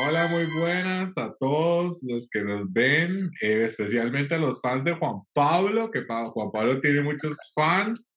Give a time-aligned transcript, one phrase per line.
[0.00, 4.92] Hola, muy buenas a todos los que nos ven, eh, especialmente a los fans de
[4.92, 8.16] Juan Pablo, que Juan Pablo tiene muchos fans,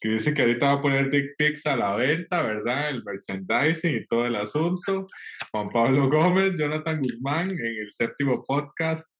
[0.00, 2.88] que dice que ahorita va a poner Dick Pics a la venta, ¿verdad?
[2.88, 5.06] El merchandising y todo el asunto.
[5.52, 9.14] Juan Pablo Gómez, Jonathan Guzmán, en el séptimo podcast,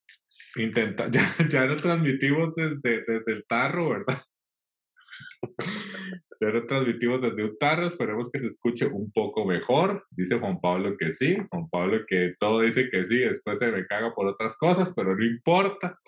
[0.56, 4.22] intenta, ya, ya lo transmitimos desde, desde el tarro, ¿verdad?
[6.40, 10.04] Ya lo transmitimos desde un tarro, esperemos que se escuche un poco mejor.
[10.10, 13.84] Dice Juan Pablo que sí, Juan Pablo que todo dice que sí, después se me
[13.86, 15.98] caga por otras cosas, pero no importa.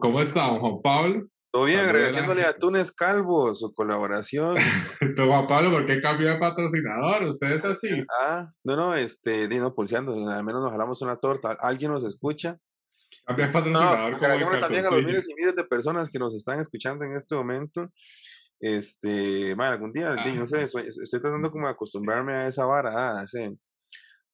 [0.00, 1.26] ¿Cómo está, Juan Pablo?
[1.52, 4.56] Todo bien, agradeciéndole a Túnez Calvo su colaboración.
[5.16, 7.24] Juan Pablo, ¿por qué cambió de patrocinador?
[7.24, 8.04] ¿Usted es así?
[8.22, 11.56] Ah, no, no, este, no, pulseando, al menos nos jalamos una torta.
[11.58, 12.58] ¿Alguien nos escucha?
[13.26, 14.12] Patrocinador.
[14.12, 17.34] No, también a los miles y miles de personas que nos están escuchando en este
[17.34, 17.90] momento.
[18.58, 23.24] Este, bueno, algún día, no sé, estoy, tratando como de acostumbrarme a esa vara, a
[23.24, 23.56] ese,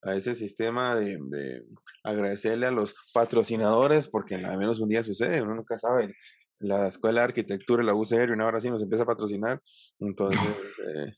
[0.02, 1.62] a ese sistema de, de,
[2.02, 6.14] agradecerle a los patrocinadores, porque al menos un día sucede, uno nunca sabe.
[6.58, 9.60] La Escuela de Arquitectura, la UCR, una hora sí nos empieza a patrocinar,
[10.00, 10.42] entonces...
[10.86, 11.12] Eh,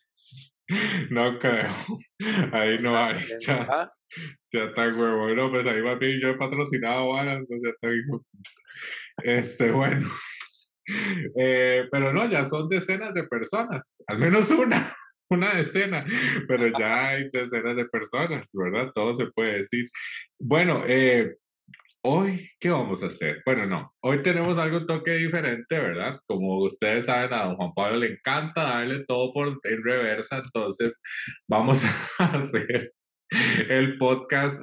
[1.11, 1.70] no creo.
[2.52, 3.19] Ahí no hay.
[3.47, 3.88] Ya,
[4.41, 5.28] sea tan huevo.
[5.34, 6.19] No, pues ahí va bien.
[6.20, 7.92] Yo he patrocinado varas, no sea tan
[9.22, 10.08] Este, bueno.
[11.36, 14.96] Eh, pero no, ya son decenas de personas, al menos una,
[15.30, 16.06] una decena,
[16.46, 18.91] pero ya hay decenas de personas, ¿verdad?
[18.94, 19.89] Todo se puede decir.
[20.39, 21.36] Bueno, eh,
[22.03, 23.43] hoy, ¿qué vamos a hacer?
[23.45, 26.19] Bueno, no, hoy tenemos algo toque diferente, ¿verdad?
[26.27, 31.01] Como ustedes saben, a don Juan Pablo le encanta darle todo por en reversa, entonces
[31.49, 31.83] vamos
[32.19, 32.93] a hacer
[33.69, 34.61] el podcast,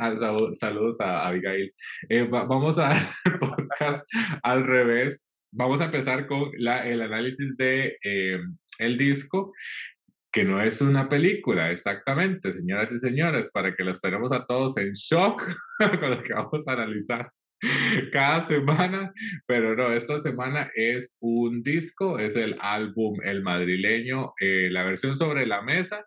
[0.55, 1.71] saludos a Abigail,
[2.09, 2.91] eh, vamos a
[3.25, 4.07] el podcast
[4.43, 8.39] al revés vamos a empezar con la, el análisis de eh,
[8.79, 9.53] el disco,
[10.35, 14.75] que no es una película, exactamente, señoras y señores, para que los tenemos a todos
[14.75, 15.41] en shock
[15.99, 17.31] con lo que vamos a analizar
[18.11, 19.13] cada semana,
[19.47, 25.15] pero no, esta semana es un disco, es el álbum El Madrileño, eh, la versión
[25.15, 26.05] sobre la mesa,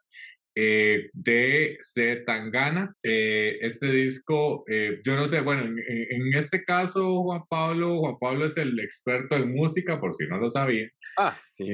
[0.54, 2.16] eh, de C.
[2.16, 2.94] Tangana.
[3.02, 8.44] Eh, este disco, eh, yo no sé, bueno, en, este caso, Juan Pablo, Juan Pablo
[8.44, 10.88] es el experto en música, por si no lo sabía.
[11.16, 11.64] Ah, sí.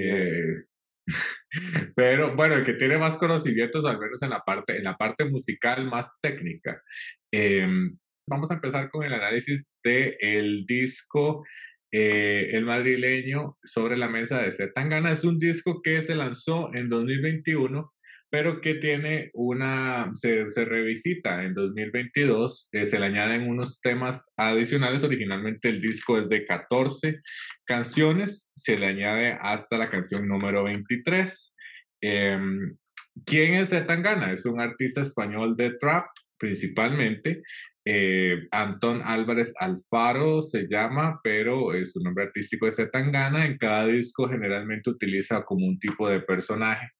[1.96, 5.24] Pero bueno, el que tiene más conocimientos, al menos en la parte, en la parte
[5.24, 6.82] musical más técnica.
[7.30, 7.96] Em,
[8.28, 11.44] vamos a empezar con el análisis del el disco
[11.92, 14.72] El madrileño sobre la mesa de C.
[14.74, 17.93] Es un disco que se lanzó en 2021
[18.34, 24.32] pero que tiene una, se, se revisita en 2022, eh, se le añaden unos temas
[24.36, 27.20] adicionales, originalmente el disco es de 14
[27.64, 31.54] canciones, se le añade hasta la canción número 23.
[32.00, 32.76] Em,
[33.24, 34.32] ¿Quién es Tangana?
[34.32, 36.06] Es un artista español de trap,
[36.36, 37.40] principalmente.
[37.84, 43.46] Eh, Antón Álvarez Alfaro se llama, pero su nombre artístico es Tangana.
[43.46, 46.90] En cada disco generalmente utiliza como un tipo de personaje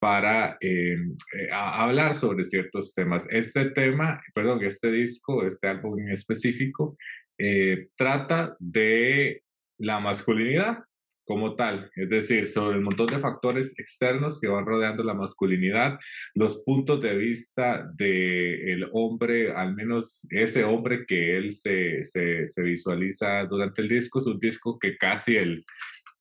[0.00, 3.28] para eh, eh, hablar sobre ciertos temas.
[3.30, 6.96] Este tema, perdón, este disco, este álbum en específico,
[7.38, 9.42] eh, trata de
[9.78, 10.78] la masculinidad
[11.24, 15.96] como tal, es decir, sobre el montón de factores externos que van rodeando la masculinidad,
[16.34, 22.62] los puntos de vista del hombre, al menos ese hombre que él se, se, se
[22.62, 25.64] visualiza durante el disco, es un disco que casi el,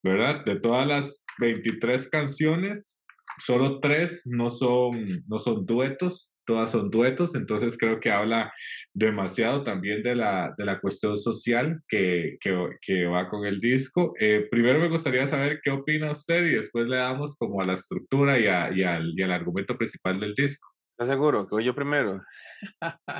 [0.04, 0.46] ¿verdad?
[0.46, 3.04] De todas las 23 canciones,
[3.38, 8.52] solo tres no son, no son duetos, todas son duetos, entonces creo que habla
[8.94, 14.14] demasiado también de la, de la cuestión social que, que, va con el disco.
[14.20, 17.74] Eh, primero me gustaría saber qué opina usted y después le damos como a la
[17.74, 18.46] estructura y,
[18.80, 20.68] y, al, y al argumento principal del disco.
[20.98, 21.48] ¿Estás seguro?
[21.48, 22.22] Que voy yo primero.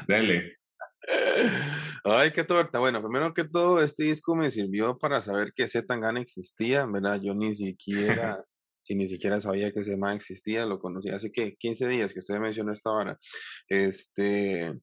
[0.08, 0.58] Dele.
[2.04, 2.80] Ay, qué torta.
[2.80, 7.22] Bueno, primero que todo, este disco me sirvió para saber que Z Tangana existía, ¿verdad?
[7.22, 8.44] Yo ni siquiera
[8.90, 12.20] si ni siquiera sabía que ese man existía, lo conocí hace que 15 días que
[12.20, 13.20] usted mencionó esta hora.
[13.68, 14.74] Este,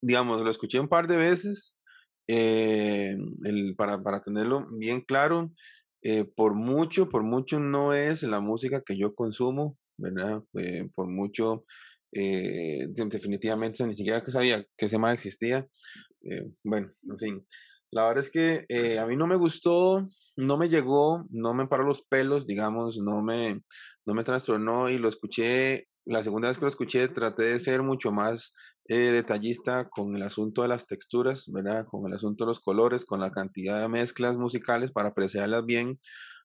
[0.00, 1.76] digamos, lo escuché un par de veces
[2.28, 5.52] eh, el, para, para, tenerlo bien claro.
[6.02, 10.44] Eh, por mucho, por mucho no es la música que yo consumo, ¿verdad?
[10.54, 11.64] Eh, por mucho,
[12.12, 15.66] definitivamente ni siquiera que sabía que ese man existía.
[16.62, 17.46] bueno, en fin.
[17.90, 21.66] La verdad es que eh, a mí no me gustó, no me llegó, no me
[21.66, 23.62] paró los pelos, digamos, no me,
[24.06, 27.82] no me trastornó y lo escuché, la segunda vez que lo escuché traté de ser
[27.82, 28.54] mucho más
[28.86, 31.86] eh, detallista con el asunto de las texturas, ¿verdad?
[31.86, 36.00] Con el asunto de los colores, con la cantidad de mezclas musicales para apreciarlas bien,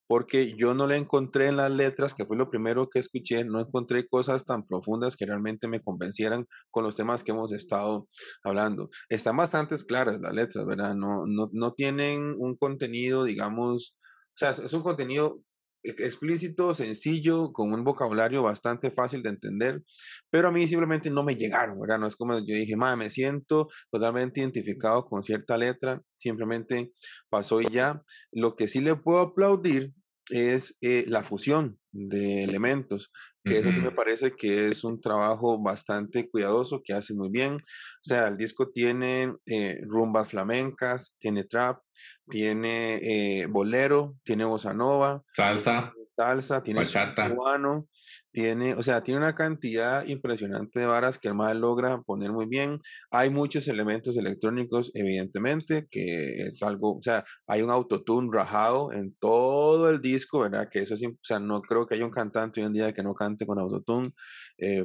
[0.07, 3.59] porque yo no le encontré en las letras, que fue lo primero que escuché, no
[3.59, 8.07] encontré cosas tan profundas que realmente me convencieran con los temas que hemos estado
[8.43, 8.89] hablando.
[9.09, 10.95] Están bastante claras las letras, ¿verdad?
[10.95, 13.97] No, no, no tienen un contenido, digamos,
[14.35, 15.39] o sea, es un contenido
[15.85, 19.83] explícito, sencillo, con un vocabulario bastante fácil de entender,
[20.29, 21.99] pero a mí simplemente no me llegaron, ¿verdad?
[21.99, 26.91] No es como yo dije, madre, me siento totalmente identificado con cierta letra, simplemente
[27.29, 28.01] pasó y ya.
[28.31, 29.93] Lo que sí le puedo aplaudir
[30.29, 33.11] es eh, la fusión de elementos,
[33.45, 37.53] que eso sí me parece que es un trabajo bastante cuidadoso, que hace muy bien.
[37.53, 37.59] O
[38.01, 41.79] sea, el disco tiene eh, rumbas flamencas, tiene trap,
[42.27, 47.87] tiene eh, bolero, tiene bossa nova, salsa, salsa, tiene cubano,
[48.31, 52.47] tiene, o sea, tiene una cantidad impresionante de varas que el mal logra poner muy
[52.47, 52.79] bien.
[53.11, 59.15] Hay muchos elementos electrónicos, evidentemente, que es algo, o sea, hay un autotune rajado en
[59.19, 60.67] todo el disco, ¿verdad?
[60.71, 63.03] Que eso es, o sea, no creo que haya un cantante hoy en día que
[63.03, 64.11] no cante con autotune,
[64.57, 64.83] eh,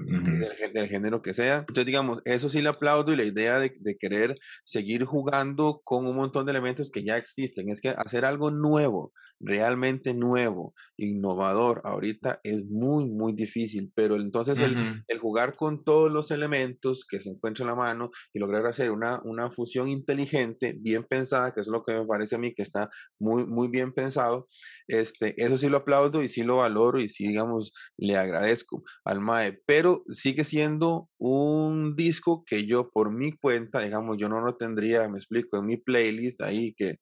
[0.73, 1.59] del, género que sea.
[1.61, 4.35] Entonces, digamos, eso sí le aplaudo y la idea de, de querer
[4.65, 9.13] seguir jugando con un montón de elementos que ya existen, es que hacer algo nuevo,
[9.41, 16.13] realmente nuevo, innovador, ahorita es muy, muy difícil, pero entonces el, el, jugar con todos
[16.13, 20.77] los elementos que se encuentran en la mano y lograr hacer una, una fusión inteligente,
[20.79, 23.93] bien pensada, que es lo que me parece a mí que está muy, muy bien
[23.93, 24.47] pensado,
[24.89, 29.21] este, eso sí lo aplaudo y sí lo valoro y sí, digamos, le agradezco al
[29.21, 34.57] MAE, pero sigue siendo un disco que yo por mi cuenta, digamos, yo no lo
[34.57, 36.97] tendría, me explico, en mi playlist ahí que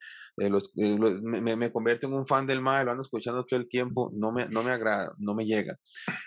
[0.49, 4.11] los, me, me, convierto en un fan del MAE, lo ando escuchando todo el tiempo,
[4.15, 5.77] no me, no me agrada, no me llega.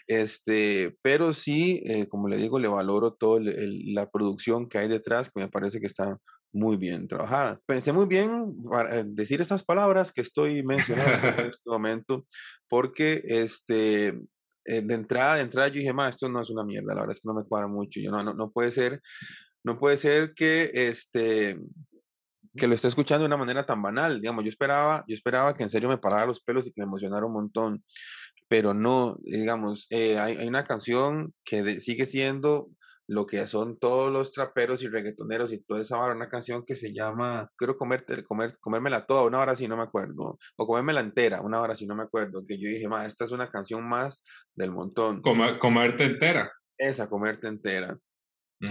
[0.08, 5.32] Este, pero sí, eh, como le digo, le valoro toda la producción que hay detrás,
[5.32, 6.18] que me parece que está
[6.54, 7.60] muy bien trabajada.
[7.66, 12.26] Pensé muy bien para eh, decir esas palabras que estoy mencionando en este momento,
[12.68, 14.10] porque este,
[14.66, 17.16] eh, de entrada, de entrada yo dije, ma, esto no es una mierda, la verdad
[17.16, 19.02] es que no me cuadra mucho, yo no, no, no puede ser,
[19.64, 21.60] no puede ser que este,
[22.56, 24.20] que lo esté escuchando de una manera tan banal.
[24.20, 26.86] Digamos, yo esperaba, yo esperaba que en serio me parara los pelos y que me
[26.86, 27.84] emocionara un montón,
[28.48, 32.70] pero no, digamos, eh, hay, hay, una canción que sigue siendo
[33.12, 36.78] lo que son todos los traperos y reggaetoneros y toda esa hora, una canción que
[36.78, 41.02] se llama, quiero comerte, comer, comérmela toda, una hora si no me acuerdo, o comérmela
[41.02, 43.88] entera, una hora si no me acuerdo, que yo dije, ma, esta es una canción
[43.88, 44.24] más
[44.56, 45.22] del montón.
[45.60, 46.54] comerte entera.
[46.78, 47.98] Esa, comerte entera.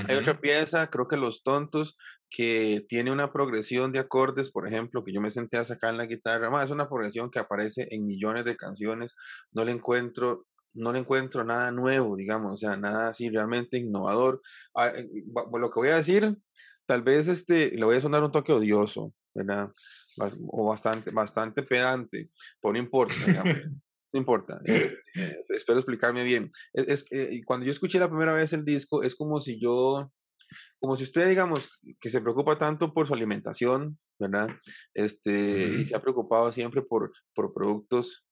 [0.08, 1.96] Hay otra pieza, creo que Los Tontos,
[2.30, 5.98] que tiene una progresión de acordes, por ejemplo, que yo me senté a sacar en
[5.98, 6.50] la guitarra.
[6.50, 9.16] Más, es una progresión que aparece en millones de canciones.
[9.52, 14.40] No le encuentro, no le encuentro nada nuevo, digamos, o sea, nada así realmente innovador.
[14.76, 16.36] Ah, eh, lo que voy a decir,
[16.86, 19.70] tal vez este, le voy a sonar un toque odioso, ¿verdad?
[20.48, 23.56] O bastante, bastante pedante, pero no importa, digamos.
[24.12, 24.96] No importa, este,
[25.50, 26.50] espero explicarme bien.
[26.72, 30.12] Es, eh, cuando yo escuché la primera vez el disco, es como si yo,
[30.80, 34.48] como si usted, digamos, que se preocupa tanto por su alimentación, ¿verdad?
[34.94, 38.24] Este, y se ha preocupado siempre por, por productos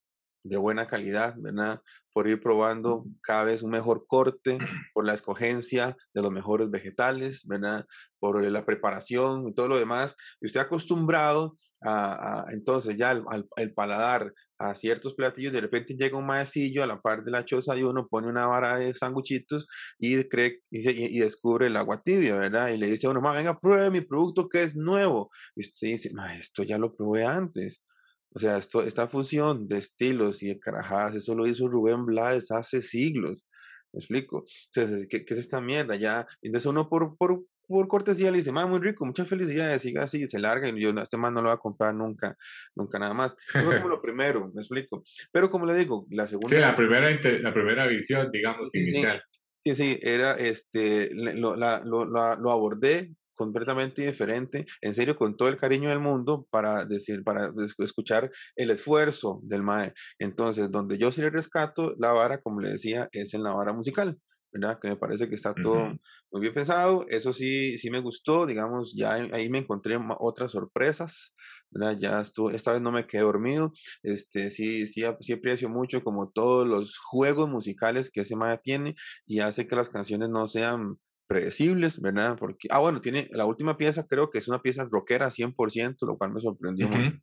[0.43, 1.81] de buena calidad, ¿verdad?
[2.13, 4.59] Por ir probando cada vez un mejor corte,
[4.93, 7.87] por la escogencia de los mejores vegetales, ¿verdad?
[8.19, 10.17] Por la preparación y todo lo demás.
[10.41, 13.23] Y usted acostumbrado a, entonces ya
[13.57, 17.45] el paladar a ciertos platillos, de repente llega un maecillo a la par de la
[17.45, 19.67] choza y uno pone una vara de sanguchitos
[19.99, 22.71] y cree y, descubre el agua tibia, ¿verdad?
[22.71, 25.31] Y le dice a uno, venga, pruebe mi producto que es nuevo.
[25.55, 27.83] Y usted dice, ma, esto ya lo probé antes.
[28.31, 32.51] O sea, esto, esta fusión de estilos y de carajadas, eso lo hizo Rubén Blades
[32.51, 33.47] hace siglos.
[33.93, 34.45] ¿Me explico?
[34.75, 35.97] Entonces, ¿qué, ¿qué, es esta mierda?
[35.97, 40.05] Ya, entonces uno por, por, por cortesía le dice, ma, muy rico, muchas felicidades, siga
[40.05, 42.37] así, se larga y yo este man no lo va a comprar nunca,
[42.75, 43.37] nunca nada más.
[43.55, 45.05] Eso fue como lo primero, me explico.
[45.31, 46.49] Pero como le digo, la segunda...
[46.49, 47.11] Sí, la primera,
[47.41, 49.23] la primera visión, digamos, inicial.
[49.65, 55.49] Sí, sí, era, este, lo, la, lo, lo abordé completamente diferente, en serio, con todo
[55.49, 59.95] el cariño del mundo para decir, para escuchar el esfuerzo del MAE.
[60.19, 63.73] Entonces, donde yo sí le rescato la vara, como le decía, es en la vara
[63.73, 64.19] musical.
[64.53, 64.79] ¿Verdad?
[64.81, 65.99] Que me parece que está todo
[66.31, 67.07] muy bien pensado.
[67.09, 71.35] Eso sí, sí me gustó, digamos, ya ahí me encontré otras sorpresas,
[71.71, 71.99] ¿verdad?
[71.99, 73.73] Ya estuvo, esta vez no me quedé dormido.
[74.03, 78.95] Este, sí, sí, sí aprecio mucho como todos los juegos musicales que ese Maya tiene
[79.27, 82.37] y hace que las canciones no sean predecibles, ¿verdad?
[82.39, 86.17] Porque, ah, bueno, tiene la última pieza, creo que es una pieza rockera 100%, lo
[86.17, 87.21] cual me sorprendió mucho.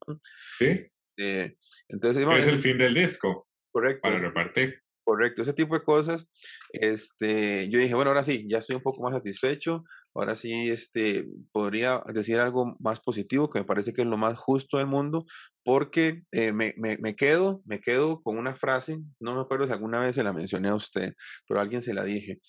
[0.60, 0.86] Sí.
[1.18, 1.58] Eh,
[1.90, 3.48] entonces, es el fin del disco.
[3.72, 4.02] Correcto.
[4.04, 4.85] Para repartir.
[5.06, 6.28] Correcto, ese tipo de cosas.
[6.74, 9.84] Este, yo dije, bueno, ahora sí, ya estoy un poco más satisfecho.
[10.16, 14.36] ahora sí, este, podría decir algo más positivo, que me parece que es lo más
[14.36, 15.26] justo del mundo,
[15.64, 19.74] porque eh, me, me, me, quedo, me quedo con una frase, no me acuerdo si
[19.74, 21.14] alguna vez se la mencioné a usted,
[21.48, 22.40] pero a alguien se la dije.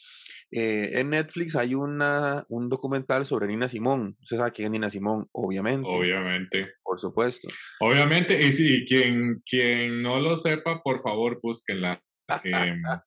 [0.50, 4.16] Eh, en Netflix hay una, un documental sobre Nina Simón.
[4.22, 5.88] Usted sabe quién es Nina Simón, obviamente.
[5.88, 6.72] Obviamente.
[6.82, 7.48] Por supuesto.
[7.80, 12.00] Obviamente, y sí, quien, quien no lo sepa, por favor, búsquenla.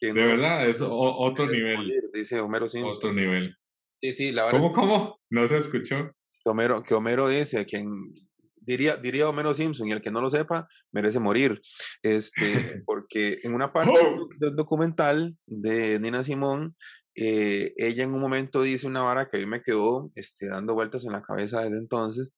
[0.00, 1.90] Eh, de verdad, es otro nivel.
[2.12, 2.94] dice Homero Simpson.
[2.94, 3.56] Otro nivel.
[4.02, 4.58] Sí, sí, la verdad.
[4.58, 5.20] ¿Cómo, cómo?
[5.30, 6.10] No se escuchó.
[6.42, 7.88] Que Homero, que Homero dice, quien
[8.56, 11.60] diría, diría Homero Simpson, y el que no lo sepa, merece morir.
[12.02, 12.42] Este,
[12.86, 14.28] porque en una parte oh.
[14.38, 16.76] del documental de Nina Simón,
[17.16, 20.74] eh, ella en un momento dice una vara que a mí me quedó este, dando
[20.74, 22.34] vueltas en la cabeza desde entonces,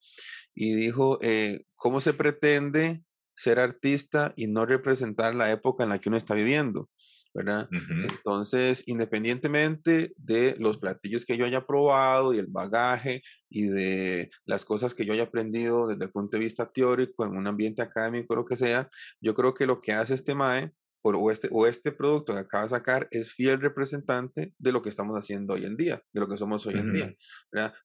[0.55, 3.03] y dijo, eh, ¿cómo se pretende
[3.37, 6.89] ser artista y no representar la época en la que uno está viviendo?
[7.37, 7.69] ¿verdad?
[7.71, 14.65] Entonces, independientemente de los platillos que yo haya probado y el bagaje y de las
[14.65, 18.35] cosas que yo haya aprendido desde el punto de vista teórico en un ambiente académico,
[18.35, 18.89] lo que sea,
[19.21, 20.73] yo creo que lo que hace este MAE
[21.15, 24.89] o este, o este producto que acaba de sacar es fiel representante de lo que
[24.89, 27.15] estamos haciendo hoy en día, de lo que somos hoy en día.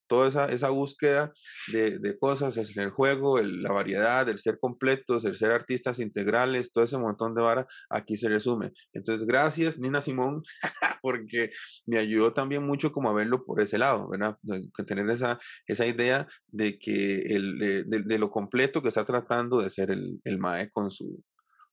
[0.07, 1.31] Toda esa, esa búsqueda
[1.71, 5.99] de, de cosas, es el juego, el, la variedad, el ser completos, el ser artistas
[5.99, 8.71] integrales, todo ese montón de vara, aquí se resume.
[8.93, 10.43] Entonces, gracias Nina Simón,
[11.01, 11.51] porque
[11.85, 14.37] me ayudó también mucho como a verlo por ese lado, ¿verdad?
[14.85, 19.69] tener esa, esa idea de que el, de, de, lo completo que está tratando de
[19.69, 21.23] ser el, el MAE con su,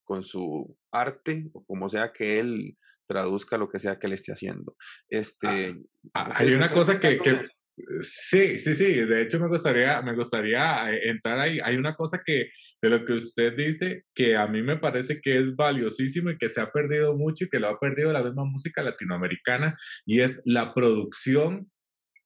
[0.08, 4.32] con su arte o como sea que él traduzca lo que sea que él esté
[4.32, 4.74] haciendo.
[5.08, 5.76] Este,
[6.14, 7.42] ah, hay una cosa que, que,
[8.00, 11.58] sí, sí, sí, de hecho me gustaría, me gustaría eh, entrar ahí.
[11.62, 12.48] Hay una cosa que
[12.80, 16.48] de lo que usted dice que a mí me parece que es valiosísimo y que
[16.48, 20.40] se ha perdido mucho y que lo ha perdido la misma música latinoamericana y es
[20.46, 21.70] la producción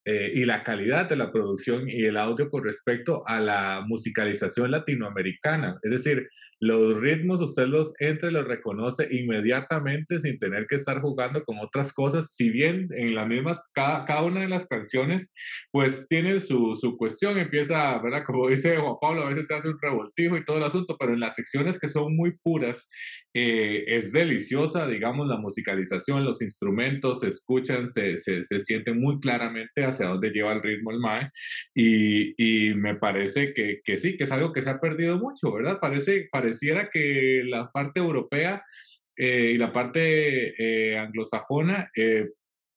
[0.05, 4.73] eh, y la calidad de la producción y el audio con respecto a la musicalización
[4.73, 5.79] latinoamericana.
[5.83, 6.29] Es decir,
[6.59, 11.59] los ritmos usted los entra y los reconoce inmediatamente sin tener que estar jugando con
[11.61, 15.33] otras cosas, si bien en las mismas, cada, cada una de las canciones,
[15.71, 18.25] pues tiene su, su cuestión, empieza, ¿verdad?
[18.25, 21.13] Como dice Juan Pablo, a veces se hace un revoltijo y todo el asunto, pero
[21.13, 22.89] en las secciones que son muy puras,
[23.35, 29.85] eh, es deliciosa, digamos, la musicalización, los instrumentos se escuchan, se, se, se muy claramente
[29.85, 31.31] hacia dónde lleva el ritmo el MAE,
[31.75, 35.53] y, y me parece que, que, sí, que es algo que se ha perdido mucho,
[35.53, 35.79] ¿verdad?
[35.81, 38.63] Parece, pareciera que la parte europea
[39.17, 40.55] eh, y la parte
[40.93, 41.91] eh, anglosajona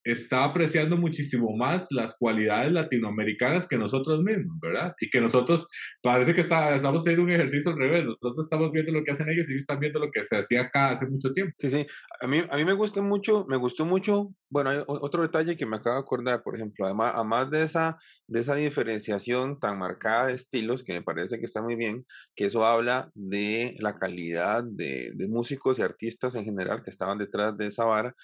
[0.05, 4.93] está apreciando muchísimo más las cualidades latinoamericanas que nosotros mismos, ¿verdad?
[5.01, 5.67] Y que nosotros
[6.01, 9.27] parece que está, estamos haciendo un ejercicio al revés, nosotros estamos viendo lo que hacen
[9.29, 11.55] ellos y ellos están viendo lo que se hacía acá hace mucho tiempo.
[11.57, 11.87] Sí, sí,
[12.21, 15.65] a mí, a mí me gusta mucho, me gustó mucho, bueno, hay otro detalle que
[15.65, 17.97] me acabo de acordar, por ejemplo, además, además de, esa,
[18.27, 22.45] de esa diferenciación tan marcada de estilos, que me parece que está muy bien, que
[22.45, 27.57] eso habla de la calidad de, de músicos y artistas en general que estaban detrás
[27.57, 28.15] de esa vara,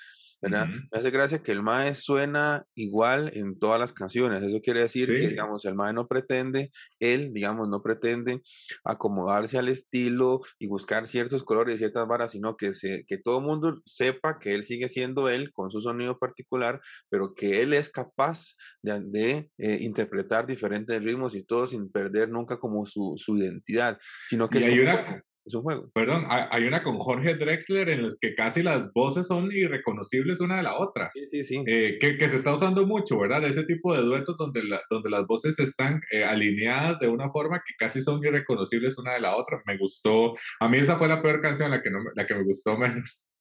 [0.41, 0.67] ¿verdad?
[0.67, 4.41] Me hace gracia que el MAE suena igual en todas las canciones.
[4.41, 8.41] Eso quiere decir que, digamos, el MAE no pretende, él, digamos, no pretende
[8.83, 13.39] acomodarse al estilo y buscar ciertos colores y ciertas varas, sino que, se, que todo
[13.39, 17.73] el mundo sepa que él sigue siendo él con su sonido particular, pero que él
[17.73, 23.37] es capaz de, eh, interpretar diferentes ritmos y todo sin perder nunca como su, su
[23.37, 24.59] identidad, sino que...
[24.59, 25.89] hay una, es un juego.
[25.93, 30.57] Perdón, hay una con Jorge Drexler en las que casi las voces son irreconocibles una
[30.57, 31.09] de la otra.
[31.13, 31.63] Sí, sí, sí.
[31.65, 33.43] Eh, que, que, se está usando mucho, ¿verdad?
[33.45, 37.57] Ese tipo de duetos donde, la, donde las voces están eh, alineadas de una forma
[37.65, 39.61] que casi son irreconocibles una de la otra.
[39.65, 40.35] Me gustó.
[40.59, 43.33] A mí esa fue la peor canción, la que, no, la que me gustó menos.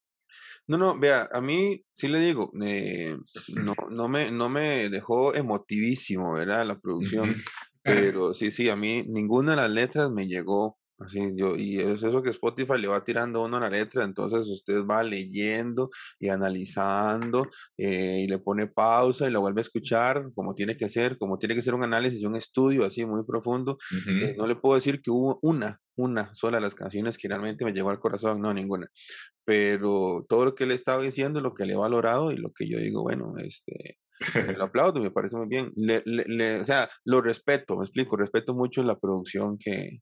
[0.66, 3.16] No, no, vea, a mí sí le digo, eh,
[3.48, 6.64] no, no, me, no me dejó emotivísimo, ¿verdad?
[6.64, 7.34] La producción.
[7.82, 12.02] Pero sí, sí, a mí ninguna de las letras me llegó Así yo, y es
[12.02, 16.28] eso que Spotify le va tirando uno a la letra, entonces usted va leyendo y
[16.28, 21.16] analizando eh, y le pone pausa y lo vuelve a escuchar como tiene que ser,
[21.16, 23.78] como tiene que ser un análisis un estudio así muy profundo.
[24.06, 27.64] Eh, no le puedo decir que hubo una, una sola de las canciones que realmente
[27.64, 28.88] me llegó al corazón, no ninguna.
[29.44, 32.68] Pero todo lo que le estaba diciendo, lo que le he valorado y lo que
[32.68, 33.98] yo digo, bueno, este,
[34.56, 35.72] lo aplaudo, me parece muy bien.
[35.76, 40.00] Le, le, o sea, lo respeto, me explico, respeto mucho la producción que,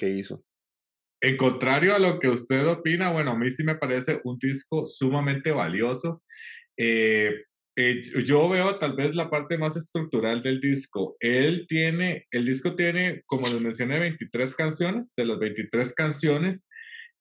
[0.00, 0.42] que hizo.
[1.22, 4.86] En contrario a lo que usted opina, bueno, a mí sí me parece un disco
[4.86, 6.22] sumamente valioso.
[6.78, 7.34] Eh,
[7.76, 11.16] eh, yo veo tal vez la parte más estructural del disco.
[11.20, 15.14] Él tiene, el disco tiene, como les mencioné, 23 canciones.
[15.14, 16.68] De las 23 canciones,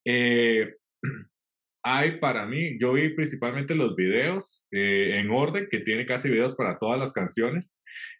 [0.05, 0.75] eh,
[1.83, 6.55] hay para mí, yo vi principalmente los videos eh, en orden, que tiene casi videos
[6.55, 7.79] para todas las canciones,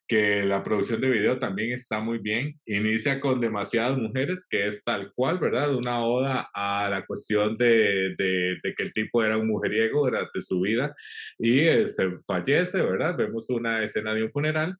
[0.09, 2.59] que la producción de video también está muy bien.
[2.65, 5.75] Inicia con demasiadas mujeres, que es tal cual, ¿verdad?
[5.75, 10.61] Una oda a la cuestión de, de, que el tipo era un mujeriego durante su
[10.61, 10.95] vida
[11.37, 13.15] y eh, se fallece, ¿verdad?
[13.15, 14.75] Vemos una escena de un funeral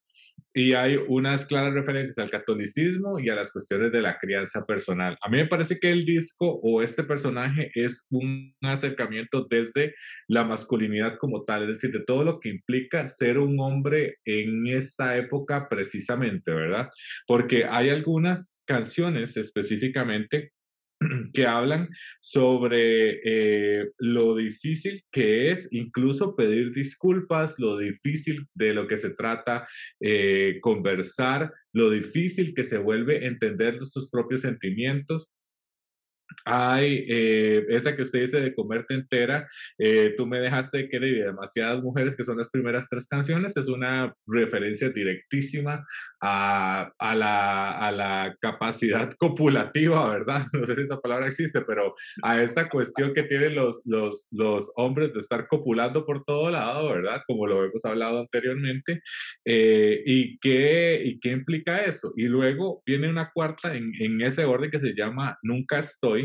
[0.59, 5.17] y hay unas claras referencias al catolicismo y a las cuestiones de la crianza personal.
[5.21, 9.95] A mí me parece que el disco o este personaje es un acercamiento desde
[10.27, 14.67] la masculinidad como tal, es decir, de todo lo que implica ser un hombre en
[14.67, 16.89] esta época precisamente, ¿verdad?
[17.25, 20.51] Porque hay algunas canciones específicamente
[21.33, 21.89] que hablan
[22.19, 29.11] sobre eh, lo difícil que es incluso pedir disculpas, lo difícil de lo que se
[29.11, 29.67] trata
[29.99, 35.35] eh, conversar, lo difícil que se vuelve entender sus propios sentimientos
[36.45, 41.19] hay eh, esa que usted dice de comerte entera, eh, tú me dejaste querer y
[41.21, 45.83] demasiadas mujeres, que son las primeras tres canciones, es una referencia directísima
[46.21, 50.45] a, a, la, a la capacidad copulativa, ¿verdad?
[50.59, 54.71] No sé si esa palabra existe, pero a esta cuestión que tienen los, los, los
[54.75, 57.21] hombres de estar copulando por todo lado, ¿verdad?
[57.25, 59.01] Como lo hemos hablado anteriormente.
[59.45, 62.13] Eh, ¿y, qué, ¿Y qué implica eso?
[62.17, 66.18] Y luego viene una cuarta en, en ese orden que se llama Nunca estoy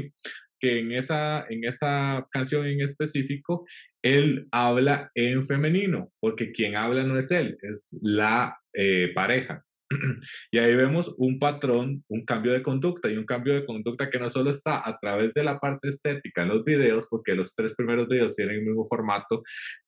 [0.61, 3.67] que en esa, en esa canción en específico,
[4.03, 9.63] él habla en femenino, porque quien habla no es él, es la eh, pareja.
[10.51, 14.19] Y ahí vemos un patrón, un cambio de conducta y un cambio de conducta que
[14.19, 17.75] no solo está a través de la parte estética en los videos, porque los tres
[17.75, 19.43] primeros videos tienen el mismo formato,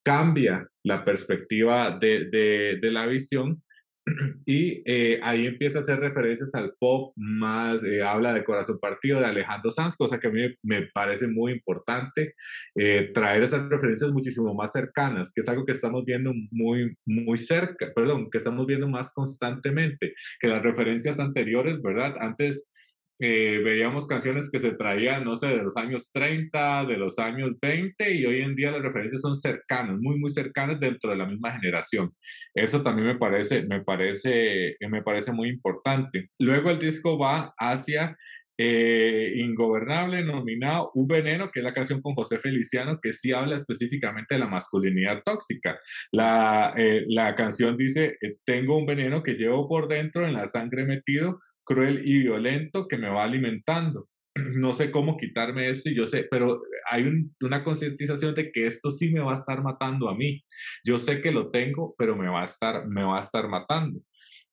[0.05, 3.63] cambia la perspectiva de, de, de la visión,
[4.47, 9.19] y eh, ahí empieza a hacer referencias al pop más, eh, habla de Corazón Partido
[9.19, 12.35] de Alejandro Sanz, cosa que a mí me parece muy importante,
[12.77, 17.37] eh, traer esas referencias muchísimo más cercanas, que es algo que estamos viendo muy, muy
[17.37, 22.15] cerca, perdón, que estamos viendo más constantemente que las referencias anteriores, ¿verdad?
[22.19, 22.73] Antes
[23.19, 27.53] eh, veíamos canciones que se traían, no sé, de los años 30, de los años
[27.61, 31.27] 20, y hoy en día las referencias son cercanas, muy, muy cercanas dentro de la
[31.27, 32.13] misma generación.
[32.55, 36.29] Eso también me parece, me parece, me parece muy importante.
[36.39, 38.17] Luego el disco va hacia
[38.59, 43.55] eh, Ingobernable, nominado Un Veneno, que es la canción con José Feliciano, que sí habla
[43.57, 45.79] específicamente de la masculinidad tóxica.
[46.11, 50.85] La, eh, la canción dice, tengo un veneno que llevo por dentro en la sangre
[50.85, 54.09] metido, cruel y violento que me va alimentando.
[54.55, 57.07] No sé cómo quitarme esto y yo sé, pero hay
[57.41, 60.43] una concientización de que esto sí me va a estar matando a mí.
[60.85, 64.01] Yo sé que lo tengo, pero me va a estar, me va a estar matando.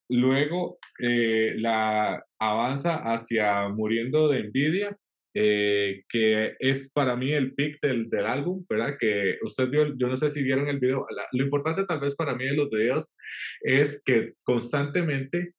[0.10, 4.97] Luego eh, la avanza hacia muriendo de envidia,
[5.34, 8.95] eh, que es para mí el pick del, del, álbum, ¿verdad?
[8.99, 12.36] Que usted vio, yo no sé si vieron el video, lo importante tal vez para
[12.36, 13.15] mí de los videos
[13.62, 15.54] es que constantemente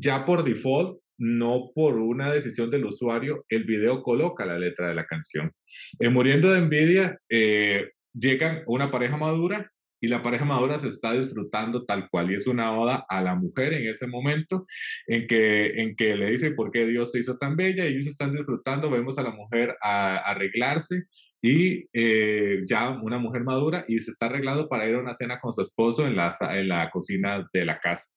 [0.00, 4.94] ya por default, no por una decisión del usuario, el video coloca la letra de
[4.94, 5.52] la canción.
[5.98, 11.12] En Muriendo de Envidia, eh, llegan una pareja madura y la pareja madura se está
[11.18, 14.66] disfrutando tal cual y es una oda a la mujer en ese momento
[15.06, 18.06] en que, en que le dice por qué Dios se hizo tan bella y ellos
[18.08, 21.04] están disfrutando, vemos a la mujer a, arreglarse
[21.46, 25.38] y eh, ya una mujer madura y se está arreglando para ir a una cena
[25.38, 28.16] con su esposo en la, en la cocina de la casa.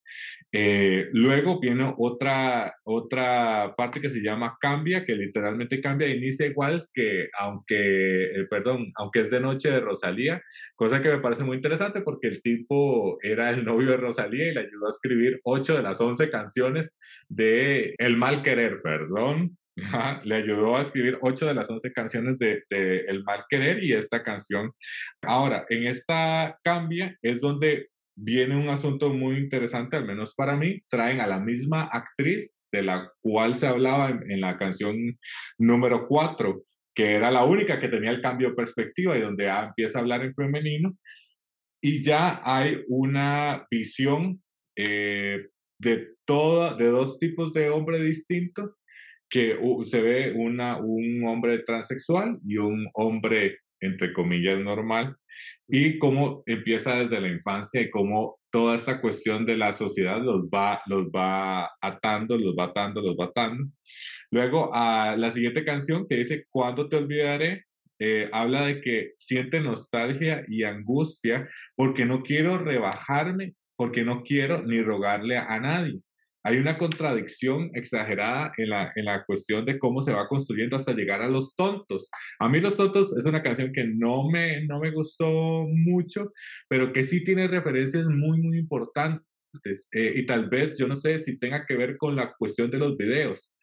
[0.51, 6.87] Eh, luego viene otra, otra parte que se llama Cambia, que literalmente cambia, inicia igual
[6.91, 10.41] que, aunque, eh, perdón, aunque es de noche de Rosalía,
[10.75, 14.55] cosa que me parece muy interesante porque el tipo era el novio de Rosalía y
[14.55, 19.55] le ayudó a escribir ocho de las once canciones de El Mal Querer, perdón,
[20.23, 22.63] le ayudó a escribir ocho de las once canciones de,
[23.07, 24.71] El Mal Querer y esta canción.
[25.21, 30.81] Ahora, en esta cambia es donde viene un asunto muy interesante, al menos para mí.
[30.89, 34.95] Traen a la misma actriz de la cual se hablaba en, la canción
[35.57, 36.63] número cuatro,
[36.93, 40.23] que era la única que tenía el cambio de perspectiva y donde empieza a hablar
[40.23, 40.97] en femenino.
[41.81, 44.41] Y ya hay una visión
[44.75, 45.47] eh,
[45.79, 48.71] de, todo, de dos tipos de hombre distintos
[49.29, 55.15] que se ve una, un hombre transexual y un hombre, entre comillas, normal,
[55.67, 60.45] y cómo empieza desde la infancia y cómo toda esta cuestión de la sociedad los
[60.45, 63.65] va, los va atando, los va atando, los va atando.
[64.31, 67.65] Luego, a la siguiente canción que dice, ¿Cuándo te olvidaré?
[68.01, 74.63] Eh, habla de que siente nostalgia y angustia porque no quiero rebajarme, porque no quiero
[74.63, 75.99] ni rogarle a nadie
[76.43, 80.93] hay una contradicción exagerada en la, en la cuestión de cómo se va construyendo hasta
[80.93, 82.09] llegar a Los Tontos.
[82.39, 86.31] A mí Los Tontos es una canción que no me, no me gustó mucho,
[86.67, 89.89] pero que sí tiene referencias muy, muy importantes.
[89.91, 92.77] Eh, y tal vez, yo no sé si tenga que ver con la cuestión de
[92.77, 93.55] los videos,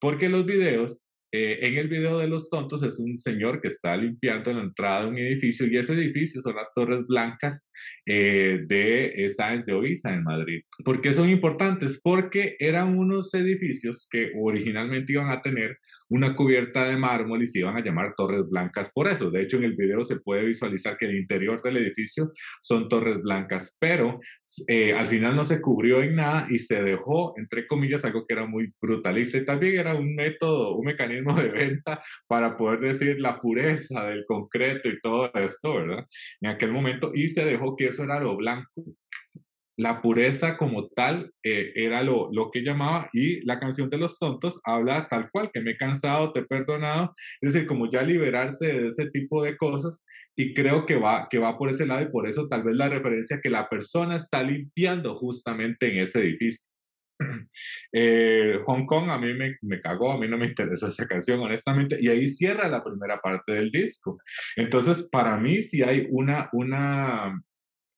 [0.00, 3.96] porque los videos eh, en el video de los tontos es un señor que está
[3.96, 7.72] limpiando la entrada de un edificio y ese edificio son las Torres Blancas
[8.06, 10.62] eh, de Sáenz de Oiza en Madrid.
[10.84, 12.00] ¿Por qué son importantes?
[12.02, 15.78] Porque eran unos edificios que originalmente iban a tener
[16.08, 19.30] una cubierta de mármol y se iban a llamar Torres Blancas por eso.
[19.30, 23.20] De hecho, en el video se puede visualizar que el interior del edificio son Torres
[23.22, 24.20] Blancas, pero
[24.68, 28.34] eh, al final no se cubrió en nada y se dejó, entre comillas, algo que
[28.34, 33.20] era muy brutalista y también era un método, un mecanismo de venta para poder decir
[33.20, 36.04] la pureza del concreto y todo esto, ¿verdad?
[36.40, 38.84] En aquel momento, y se dejó que eso era lo blanco.
[39.76, 44.18] La pureza como tal eh, era lo, lo que llamaba y la canción de los
[44.18, 48.02] tontos habla tal cual, que me he cansado, te he perdonado, es decir, como ya
[48.02, 52.02] liberarse de ese tipo de cosas y creo que va, que va por ese lado
[52.02, 56.20] y por eso tal vez la referencia que la persona está limpiando justamente en ese
[56.20, 56.70] edificio.
[57.92, 61.40] Eh, Hong Kong a mí me, me, cagó, a mí no me interesa esa canción,
[61.40, 64.18] honestamente, y ahí cierra la primera parte del disco.
[64.54, 67.40] Entonces, para mí sí hay una, una,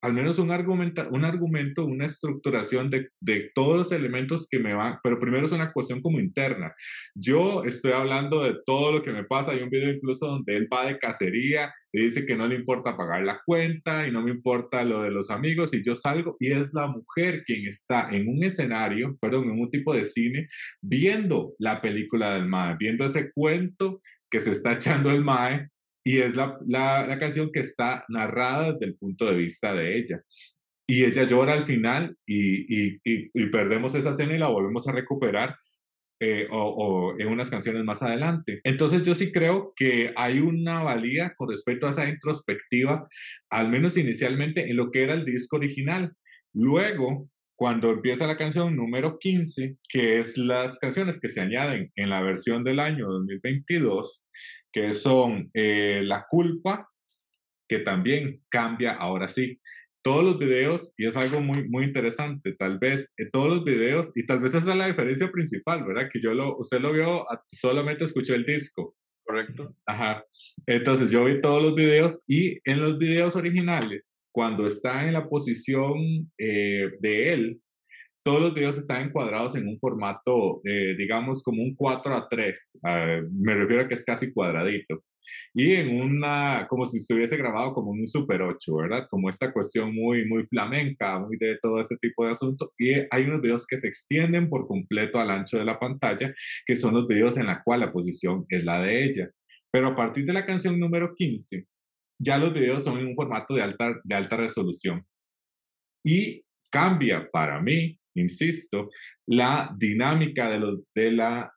[0.00, 4.74] al menos un, argumento, un argumento, una estructuración de, de, todos los elementos que me
[4.74, 6.72] van, pero primero es una cuestión como interna.
[7.14, 10.68] Yo estoy hablando de todo lo que me pasa, hay un video incluso donde él
[10.72, 14.30] va de cacería y dice que no le importa pagar la cuenta y no me
[14.30, 18.28] importa lo de los amigos y yo salgo y es la mujer quien está en
[18.28, 20.48] un escenario, perdón, en un tipo de cine,
[20.80, 25.68] viendo la película del MAE, viendo ese cuento que se está echando el MAE
[26.08, 30.22] y es la, la, canción que está narrada desde el punto de vista de ella.
[30.86, 35.54] Y ella llora al final y, y, perdemos esa escena y la volvemos a recuperar
[36.18, 38.62] eh, o, en unas canciones más adelante.
[38.64, 43.06] Entonces yo sí creo que hay una valía con respecto a esa introspectiva,
[43.50, 46.14] al menos inicialmente en lo que era el disco original.
[46.54, 52.08] Luego, cuando empieza la canción número 15, que es las canciones que se añaden en
[52.08, 54.27] la versión del año 2022,
[54.72, 56.88] que son eh, La culpa,
[57.68, 59.60] que también cambia ahora sí.
[60.02, 64.10] Todos los videos, y es algo muy, muy interesante, tal vez eh, todos los videos,
[64.14, 66.08] y tal vez esa es la diferencia principal, ¿verdad?
[66.10, 68.96] Que yo lo, usted lo vio, solamente escuchó el disco.
[69.28, 69.76] Correcto.
[69.84, 70.24] Ajá.
[70.66, 75.28] Entonces yo vi todos los videos y en los videos originales, cuando está en la
[75.28, 77.60] posición eh, de él,
[78.28, 82.80] todos los videos están encuadrados en un formato, eh, digamos, como un 4 a 3.
[82.84, 85.02] Ah, me refiero a que es casi cuadradito.
[85.54, 89.06] Y en una, como si estuviese grabado como un Super 8, ¿verdad?
[89.08, 92.74] Como esta cuestión muy, muy flamenca, muy de todo ese tipo de asunto.
[92.76, 96.30] Y hay unos videos que se extienden por completo al ancho de la pantalla,
[96.66, 99.30] que son los videos en la cual la posición es la de ella.
[99.70, 101.64] Pero a partir de la canción número 15,
[102.20, 105.02] ya los videos son en un formato de alta, de alta resolución.
[106.04, 108.90] Y cambia para mí insisto,
[109.26, 111.52] la dinámica de, de la,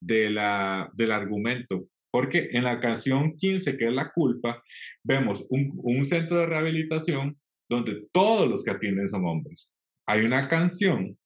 [0.00, 1.88] de la, del argumento.
[2.10, 4.62] Porque en la canción 15, que es La culpa,
[5.04, 7.36] vemos un, un centro de rehabilitación
[7.68, 9.74] donde todos los que atienden son hombres.
[10.06, 11.18] Hay una canción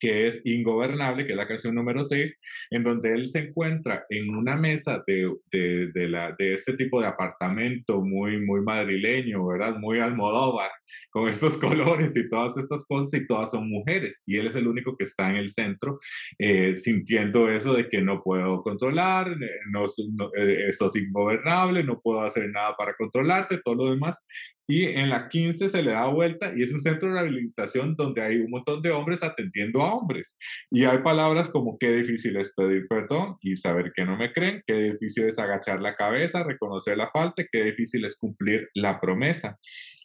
[0.00, 2.38] que es Ingobernable, que es la canción número 6,
[2.70, 7.00] en donde él se encuentra en una mesa de, de, de, la, de este tipo
[7.00, 9.76] de apartamento muy, muy madrileño, ¿verdad?
[9.78, 10.70] Muy almodóvar,
[11.10, 14.68] con estos colores y todas estas cosas, y todas son mujeres, y él es el
[14.68, 15.98] único que está en el centro
[16.38, 21.84] eh, sintiendo eso de que no puedo controlar, eh, no, no, eh, esto es ingobernable,
[21.84, 24.24] no puedo hacer nada para controlarte, todo lo demás,
[24.66, 28.22] y en la 15 se le da vuelta y es un centro de rehabilitación donde
[28.22, 30.36] hay un montón de hombres atendiendo a hombres.
[30.70, 34.62] Y hay palabras como qué difícil es pedir perdón y saber que no me creen,
[34.66, 39.56] qué difícil es agachar la cabeza, reconocer la falta, qué difícil es cumplir la promesa.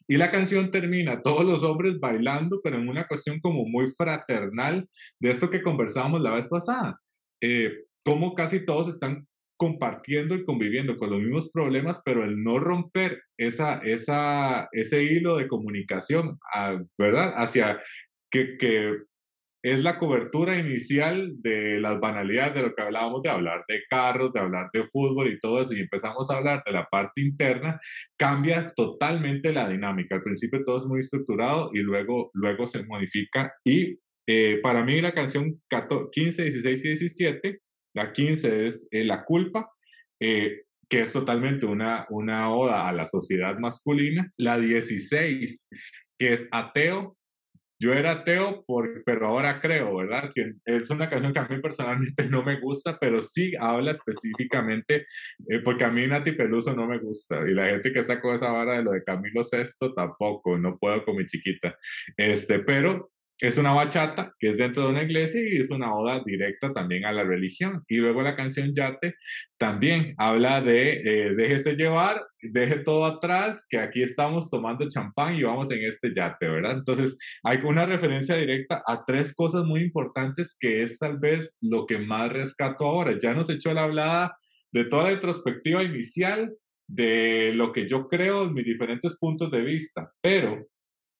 [0.07, 4.87] Y la canción termina, todos los hombres bailando, pero en una cuestión como muy fraternal
[5.19, 6.99] de esto que conversábamos la vez pasada.
[7.41, 7.71] Eh,
[8.35, 9.27] casi todos están
[9.61, 15.37] compartiendo y conviviendo con los mismos problemas, pero el no romper esa, esa, ese hilo
[15.37, 17.31] de comunicación, ah, ¿verdad?
[17.35, 17.79] Hacia
[18.31, 18.97] que, que
[19.63, 24.33] es la cobertura inicial de las banalidades de lo que hablábamos de hablar de carros,
[24.33, 27.79] de hablar de fútbol y todo eso, y empezamos a hablar de la parte interna,
[28.17, 30.15] cambia totalmente la dinámica.
[30.15, 33.53] Al principio todo es muy estructurado y luego, luego se modifica.
[33.63, 37.61] Y eh, para mí la canción 15, 16 y 17
[37.93, 39.71] la 15 es eh, La culpa,
[40.19, 44.31] eh, que es totalmente una, una oda a la sociedad masculina.
[44.37, 45.67] La 16,
[46.17, 47.17] que es Ateo,
[47.81, 50.29] yo era ateo, por, pero ahora creo, ¿verdad?
[50.35, 55.07] Que es una canción que a mí personalmente no me gusta, pero sí habla específicamente,
[55.49, 58.51] eh, porque a mí Nati Peluso no me gusta, y la gente que sacó esa
[58.51, 61.75] vara de lo de Camilo Sesto tampoco, no puedo con mi chiquita.
[62.15, 63.09] Este, pero
[63.41, 67.05] es una bachata que es dentro de una iglesia y es una oda directa también
[67.05, 67.83] a la religión.
[67.87, 69.15] Y luego la canción Yate
[69.57, 75.43] también habla de eh, déjese llevar, deje todo atrás, que aquí estamos tomando champán y
[75.43, 76.77] vamos en este yate, ¿verdad?
[76.77, 81.85] Entonces hay una referencia directa a tres cosas muy importantes que es tal vez lo
[81.85, 83.17] que más rescato ahora.
[83.19, 84.37] Ya nos echó la hablada
[84.71, 86.53] de toda la retrospectiva inicial
[86.87, 90.67] de lo que yo creo mis diferentes puntos de vista, pero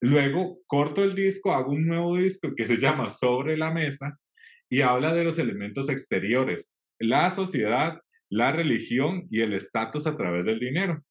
[0.02, 4.18] Luego corto el disco, hago un nuevo disco que se llama Sobre la Mesa
[4.68, 10.44] y habla de los elementos exteriores, la sociedad, la religión y el estatus a través
[10.44, 11.04] del dinero.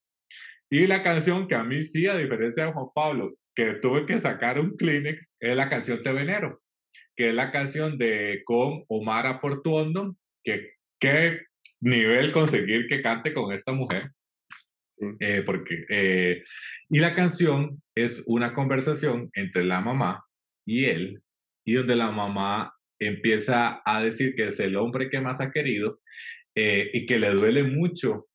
[0.69, 4.19] Y la canción que a mí sí, a diferencia de Juan Pablo, que tuve que
[4.19, 6.61] sacar un Kleenex, es la canción Te Venero,
[7.15, 11.43] que es la canción de con Omar Portuondo, que qué
[11.81, 14.05] nivel conseguir que cante con esta mujer.
[15.19, 16.43] Eh, porque, eh,
[16.91, 20.25] y la canción es una conversación entre la mamá
[20.67, 21.23] y él,
[21.67, 26.01] y donde la mamá empieza a decir que es el hombre que más ha querido
[26.55, 28.27] eh, y que le duele mucho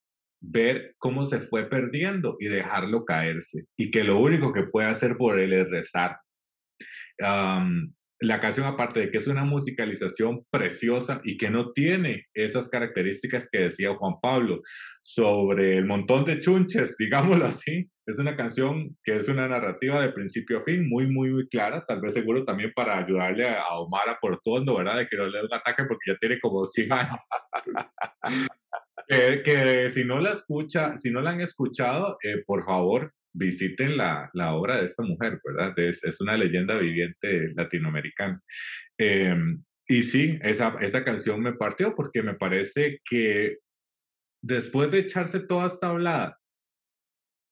[0.41, 5.17] ver cómo se fue perdiendo y dejarlo caerse, y que lo único que puede hacer
[5.17, 6.17] por él es rezar
[8.25, 13.47] la canción, aparte de que es una musicalización preciosa y que no tiene esas características
[13.51, 14.61] que decía Juan Pablo
[15.03, 20.11] sobre el montón de chunches, digámoslo así, es una canción que es una narrativa de
[20.11, 24.09] principio a fin, muy, muy, muy clara, tal vez seguro también para ayudarle a, Omar
[24.09, 24.97] a Portondo, ¿verdad?
[24.97, 27.19] De que no le dé un ataque porque ya tiene como 100 años.
[29.07, 34.29] que, si no la escucha, si no la han escuchado, eh, por favor, visiten la,
[34.33, 35.77] la, obra de esta mujer, ¿verdad?
[35.77, 38.41] Es, es una leyenda viviente latinoamericana.
[38.97, 43.57] Em, y sí, esa, esa canción me partió porque me parece que
[44.41, 46.39] después de echarse toda esta hablada,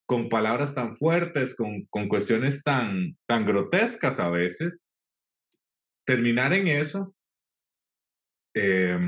[0.05, 4.91] con palabras tan fuertes, con, con cuestiones tan, tan grotescas a veces,
[6.05, 7.15] terminar en eso,
[8.55, 8.99] eh,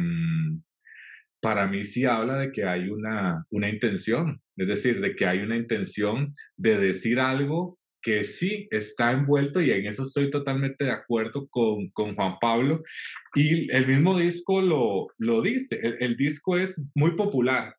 [1.42, 5.40] para mí sí habla de que hay una, una intención, es decir, de que hay
[5.40, 10.92] una intención de decir algo que sí está envuelto y en eso estoy totalmente de
[10.92, 12.84] acuerdo con, con Juan Pablo.
[13.34, 17.76] Y el mismo disco lo, lo dice, el, el, disco es muy popular.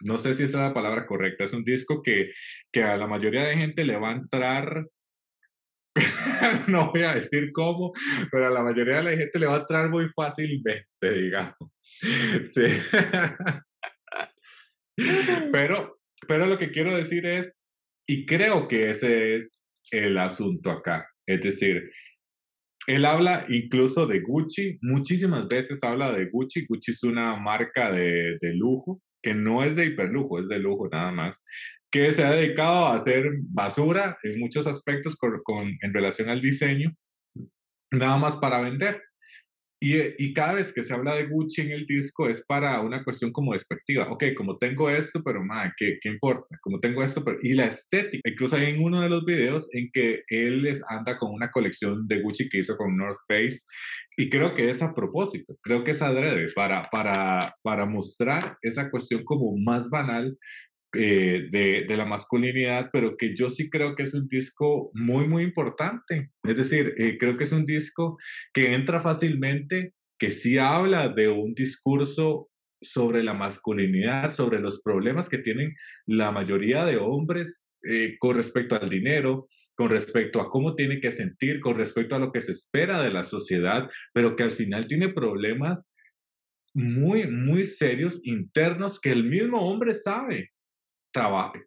[0.00, 2.32] No sé si esa es la palabra correcta, es un disco que,
[2.72, 4.86] que a la mayoría de gente le va a entrar
[6.68, 7.92] no voy a decir cómo,
[8.30, 11.56] pero a la mayoría de la gente le va a entrar muy fácilmente, digamos.
[12.52, 12.62] Sí.
[15.52, 17.62] pero, pero lo que quiero decir es,
[18.06, 21.90] y creo que ese es el asunto acá, es decir,
[22.86, 28.38] él habla incluso de Gucci, muchísimas veces habla de Gucci, Gucci es una marca de,
[28.40, 31.42] de lujo, que no es de hiperlujo, es de lujo nada más
[31.90, 36.94] que se ha dedicado a hacer basura en muchos aspectos con, en relación al diseño,
[37.92, 39.02] nada más para vender.
[39.80, 43.04] Y, y, cada vez que se habla de Gucci en el disco es para una
[43.04, 44.10] cuestión como despectiva.
[44.10, 46.58] Ok, como tengo esto, pero madre, ¿qué, ¿qué, importa?
[46.62, 47.38] Como tengo esto, pero...
[47.42, 48.28] Y la estética.
[48.28, 52.08] Incluso hay en uno de los videos en que él les anda con una colección
[52.08, 53.60] de Gucci que hizo con North Face.
[54.16, 58.90] Y creo que es a propósito, creo que es adrede para, para, para mostrar esa
[58.90, 60.36] cuestión como más banal
[60.94, 65.42] eh, de, la masculinidad, pero que yo sí creo que es un disco muy, muy
[65.42, 66.30] importante.
[66.42, 68.16] Es decir, eh, creo que es un disco
[68.54, 72.48] que entra fácilmente, que sí habla de un discurso
[72.80, 75.74] sobre la masculinidad, sobre los problemas que tienen
[76.06, 79.44] la mayoría de hombres eh, con respecto al dinero,
[79.76, 83.12] con respecto a cómo tiene que sentir, con respecto a lo que se espera de
[83.12, 85.94] la sociedad, pero que al final tiene problemas
[86.72, 90.50] muy, muy serios internos que el mismo hombre sabe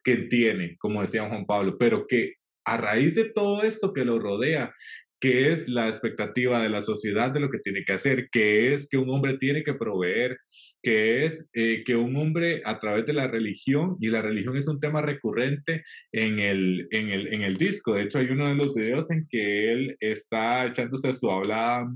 [0.04, 4.20] que tiene, como decía Juan Pablo, pero que a raíz de todo esto que lo
[4.20, 4.74] rodea,
[5.20, 8.90] que es la expectativa de la sociedad de lo que tiene que hacer, que es
[8.90, 10.38] que un hombre tiene que proveer,
[10.82, 14.68] que es eh, que un hombre a través de la religión, y la religión es
[14.68, 18.56] un tema recurrente en el, en el, en el disco, de hecho hay uno de
[18.56, 21.88] los videos en que él está echándose su habla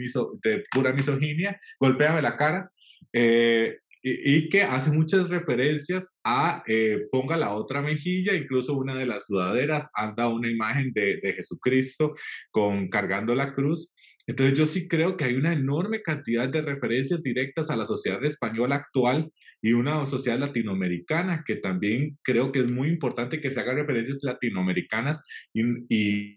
[0.44, 2.70] de pura misoginia, golpéame la cara,
[3.12, 9.08] eh, y, que hace muchas referencias a eh, ponga la otra mejilla, incluso una de
[9.08, 12.14] las sudaderas anda una imagen de, de, Jesucristo
[12.52, 13.96] con cargando la cruz.
[14.28, 18.24] Entonces yo sí creo que hay una enorme cantidad de referencias directas a la sociedad
[18.24, 23.60] española actual y una sociedad latinoamericana, que también creo que es muy importante que se
[23.60, 25.64] hagan referencias latinoamericanas y,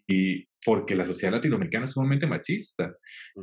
[0.07, 2.95] y, porque la sociedad latinoamericana es sumamente machista.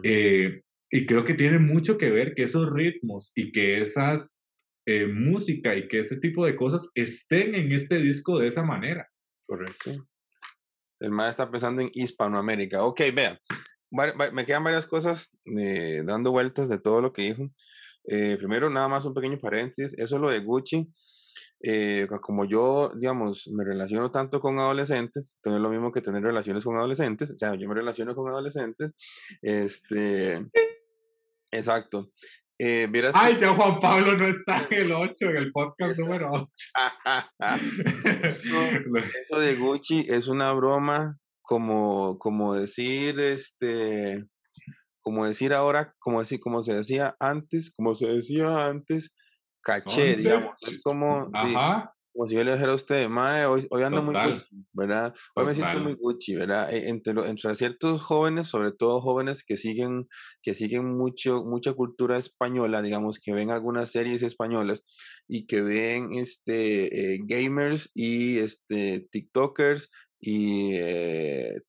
[0.04, 0.62] Eh,
[0.96, 4.46] y creo que tiene mucho que ver que esos ritmos y que esas
[4.86, 9.06] eh, música y que ese tipo de cosas estén en este disco de esa manera.
[9.46, 9.92] Correcto.
[11.02, 12.86] El más está pensando en Hispanoamérica.
[12.86, 13.38] Ok, vea,
[14.32, 17.50] me quedan varias cosas eh, dando vueltas de todo lo que dijo.
[18.08, 20.88] Eh, primero, nada más un pequeño paréntesis, eso es lo de Gucci.
[21.62, 26.02] Eh, como yo, digamos, me relaciono tanto con adolescentes, que no es lo mismo que
[26.02, 28.96] tener relaciones con adolescentes, o sea, yo me relaciono con adolescentes,
[29.42, 30.46] este,
[31.52, 32.10] exacto.
[32.58, 36.46] Eh, Ay, ya Juan Pablo no está en el 8, en el podcast número 8.
[39.22, 44.26] eso, de Gucci es una broma, como, como decir, este,
[45.02, 49.14] como decir ahora, como decir, como se decía antes, como se decía antes,
[49.62, 50.54] caché, digamos.
[50.62, 51.30] Es como,
[52.16, 55.14] como si yo le dijera a usted, mae, hoy, hoy ando muy Gucci, ¿verdad?
[55.36, 56.74] Hoy me siento muy Gucci, ¿verdad?
[56.74, 60.08] Entre, entre ciertos jóvenes, sobre todo jóvenes que siguen,
[60.42, 64.86] que siguen mucho, mucha cultura española, digamos, que ven algunas series españolas
[65.28, 71.62] y que ven este, eh, gamers y este, TikTokers y eh,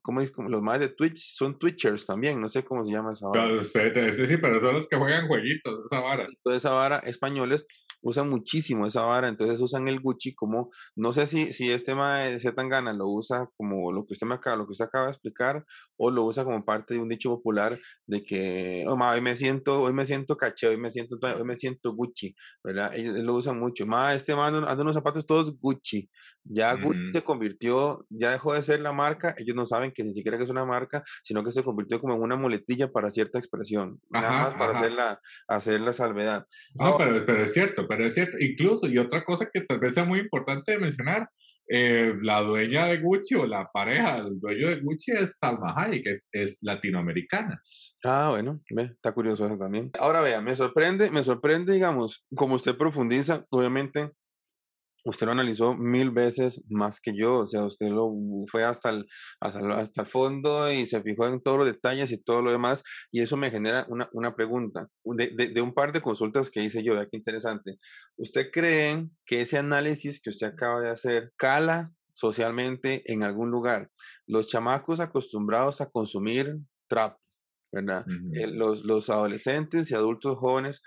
[0.00, 0.32] ¿cómo es?
[0.36, 3.62] Los más de Twitch son Twitchers también, no sé cómo se llama esa vara.
[3.62, 6.26] Sí, sí, pero son los que juegan jueguitos, esa vara.
[6.42, 7.66] Toda esa vara, españoles,
[8.02, 12.18] usan muchísimo esa vara, entonces usan el Gucci como, no sé si, si este tema
[12.18, 15.12] de gana lo usa como lo que usted me acaba, lo que usted acaba de
[15.12, 15.64] explicar,
[15.96, 19.36] o lo usa como parte de un dicho popular de que, oh, ma, hoy me
[19.36, 22.34] siento, hoy me siento caché, hoy me siento, hoy me siento Gucci,
[22.64, 22.94] ¿verdad?
[22.94, 23.86] Ellos, lo usan mucho.
[23.86, 26.08] Ma, este man anda unos zapatos todos Gucci.
[26.44, 27.12] Ya Gucci mm.
[27.12, 30.44] se convirtió, ya dejó de ser la marca, ellos no saben que ni siquiera que
[30.44, 34.44] es una marca, sino que se convirtió como en una muletilla para cierta expresión, nada
[34.44, 36.46] más para hacer la, hacer la salvedad.
[36.74, 38.38] No, pero, pero es cierto, pero es cierto.
[38.38, 41.28] Incluso, y otra cosa que tal vez sea muy importante de mencionar,
[41.68, 46.06] eh, la dueña de Gucci o la pareja del dueño de Gucci es Salma Hayek,
[46.06, 47.60] es, es latinoamericana.
[48.04, 49.90] Ah, bueno, está curioso eso también.
[49.98, 54.12] Ahora vea, me sorprende, me sorprende, digamos, como usted profundiza, obviamente
[55.04, 58.12] usted lo analizó mil veces más que yo, o sea, usted lo
[58.50, 59.06] fue hasta el,
[59.40, 63.20] hasta, el fondo y se fijó en todos los detalles y todo lo demás, y
[63.20, 66.94] eso me genera una, una pregunta de, de, un par de consultas que hice yo,
[66.94, 67.78] vea qué interesante.
[68.16, 73.90] ¿Usted cree que ese análisis que usted acaba de hacer cala socialmente en algún lugar?
[74.26, 76.58] Los chamacos acostumbrados a consumir
[76.88, 77.19] trap,
[77.72, 78.04] ¿verdad?
[78.34, 80.82] Eh, los, los adolescentes y adultos jóvenes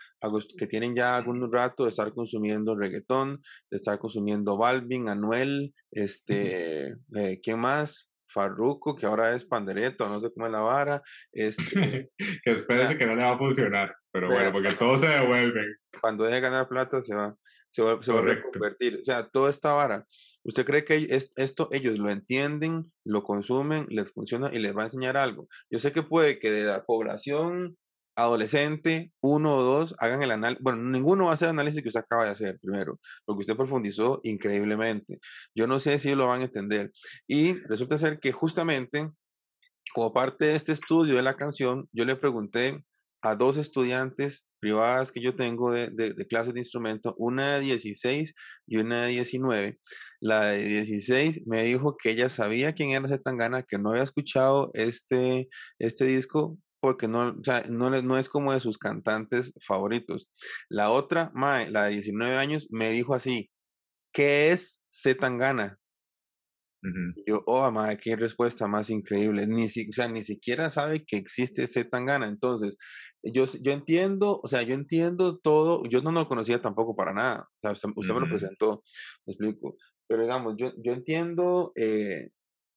[0.58, 6.96] que tienen ya algún rato de estar consumiendo reggaetón, de estar consumiendo Balvin, Anuel, este,
[7.16, 8.10] eh, ¿quién más?
[8.34, 11.02] Farruko, que ahora es pandereto, no sé cómo es la vara.
[11.32, 12.10] Este,
[12.44, 15.76] que que no le va a funcionar, pero bueno, porque todos se devuelven.
[16.02, 17.36] Cuando deje de ganar plata se va,
[17.70, 18.98] se va, se va a reconvertir.
[19.00, 20.06] O sea, toda esta vara.
[20.44, 24.86] ¿Usted cree que esto ellos lo entienden, lo consumen, les funciona y les va a
[24.86, 25.48] enseñar algo?
[25.70, 27.78] Yo sé que puede que de la población
[28.16, 31.88] adolescente, uno o dos, hagan el análisis, bueno, ninguno va a hacer el análisis que
[31.88, 35.20] usted acaba de hacer primero, porque usted profundizó increíblemente.
[35.56, 36.92] Yo no sé si lo van a entender.
[37.28, 39.10] Y resulta ser que justamente,
[39.96, 42.84] como parte de este estudio de la canción, yo le pregunté
[43.24, 48.34] a dos estudiantes privadas que yo tengo de, de, clases de instrumento, una de 16
[48.68, 49.80] y una de 19.
[50.22, 54.72] La de 16 me dijo que ella sabía quién era Zetangana, que no había escuchado
[54.74, 55.48] este,
[55.80, 60.30] este disco porque no, o sea, no, no es como de sus cantantes favoritos.
[60.70, 63.50] La otra, Mae, la de 19 años, me dijo así,
[64.14, 65.78] ¿qué es Zetangana?
[67.26, 69.48] Yo, oh, madre, qué respuesta más increíble.
[69.48, 72.28] Ni, si, o sea, ni siquiera sabe que existe Zetangana.
[72.28, 72.78] Entonces,
[73.24, 75.84] yo, yo entiendo, o sea, yo entiendo todo.
[75.90, 77.50] Yo no lo conocía tampoco para nada.
[77.58, 78.84] O sea, usted, me lo presentó,
[79.26, 79.76] me explico.
[80.08, 82.30] Pero digamos, yo, yo entiendo eh,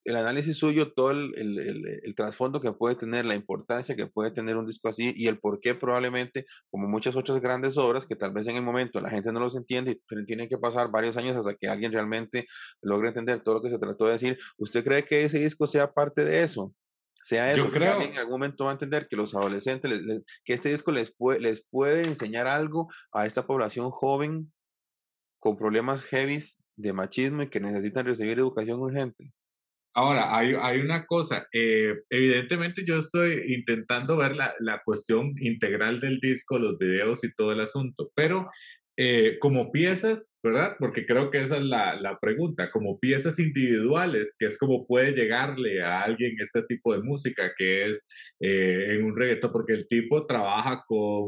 [0.07, 1.59] el análisis suyo, todo el, el,
[2.05, 5.41] el, trasfondo que puede tener, la importancia que puede tener un disco así y el
[5.41, 9.11] por qué probablemente, como muchas otras grandes obras, que tal vez en el momento la
[9.11, 12.47] gente no los entiende, pero tiene que pasar varios años hasta que alguien realmente
[12.83, 14.39] logre entender todo lo que se trató de decir.
[14.59, 16.73] ¿Usted cree que ese disco sea parte de eso?
[17.27, 17.81] Sea eso, Yo creo...
[17.81, 19.91] que alguien en algún momento va a entender que los adolescentes,
[20.45, 24.53] que este disco les puede, les puede enseñar algo a esta población joven
[25.41, 26.39] con problemas heavy
[26.77, 29.33] de machismo y que necesitan recibir educación urgente.
[29.93, 35.99] Ahora, hay, hay una cosa, eh, evidentemente yo estoy intentando ver la, la, cuestión integral
[35.99, 38.49] del disco, los videos y todo el asunto, pero
[38.97, 40.77] eh, como piezas, ¿verdad?
[40.79, 45.13] Porque creo que esa es la, la, pregunta, como piezas individuales, que es como puede
[45.13, 48.07] llegarle a alguien este tipo de música, que es
[48.41, 51.27] eh, en un reggaetón, porque el tipo trabaja con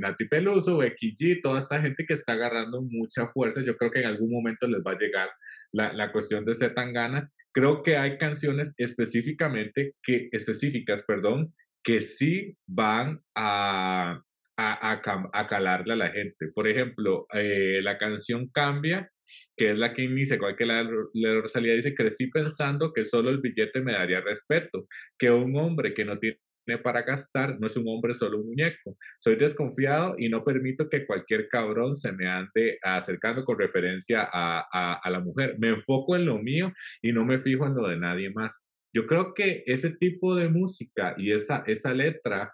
[0.00, 4.00] Nati Peluso, Becky G, toda esta gente que está agarrando mucha fuerza, yo creo que
[4.00, 5.28] en algún momento les va a llegar
[5.72, 12.56] la, la cuestión de Zetangana, creo que hay canciones específicamente que, específicas, perdón, que sí
[12.66, 14.22] van a,
[14.56, 15.00] a,
[15.32, 16.48] a, calarle a la gente.
[16.54, 19.10] Por ejemplo, eh, la canción Cambia,
[19.56, 20.82] que es la que inicia, igual que la,
[21.14, 24.86] la dice, crecí pensando que solo el billete me daría respeto,
[25.18, 26.38] que un hombre que no tiene
[26.82, 28.96] para gastar, no es un hombre, solo un muñeco.
[29.18, 34.66] Soy desconfiado y no permito que cualquier cabrón se me ande acercando con referencia a,
[34.72, 35.56] a, a la mujer.
[35.58, 38.68] Me enfoco en lo mío y no me fijo en lo de nadie más.
[38.94, 42.52] Yo creo que ese tipo de música y esa, esa letra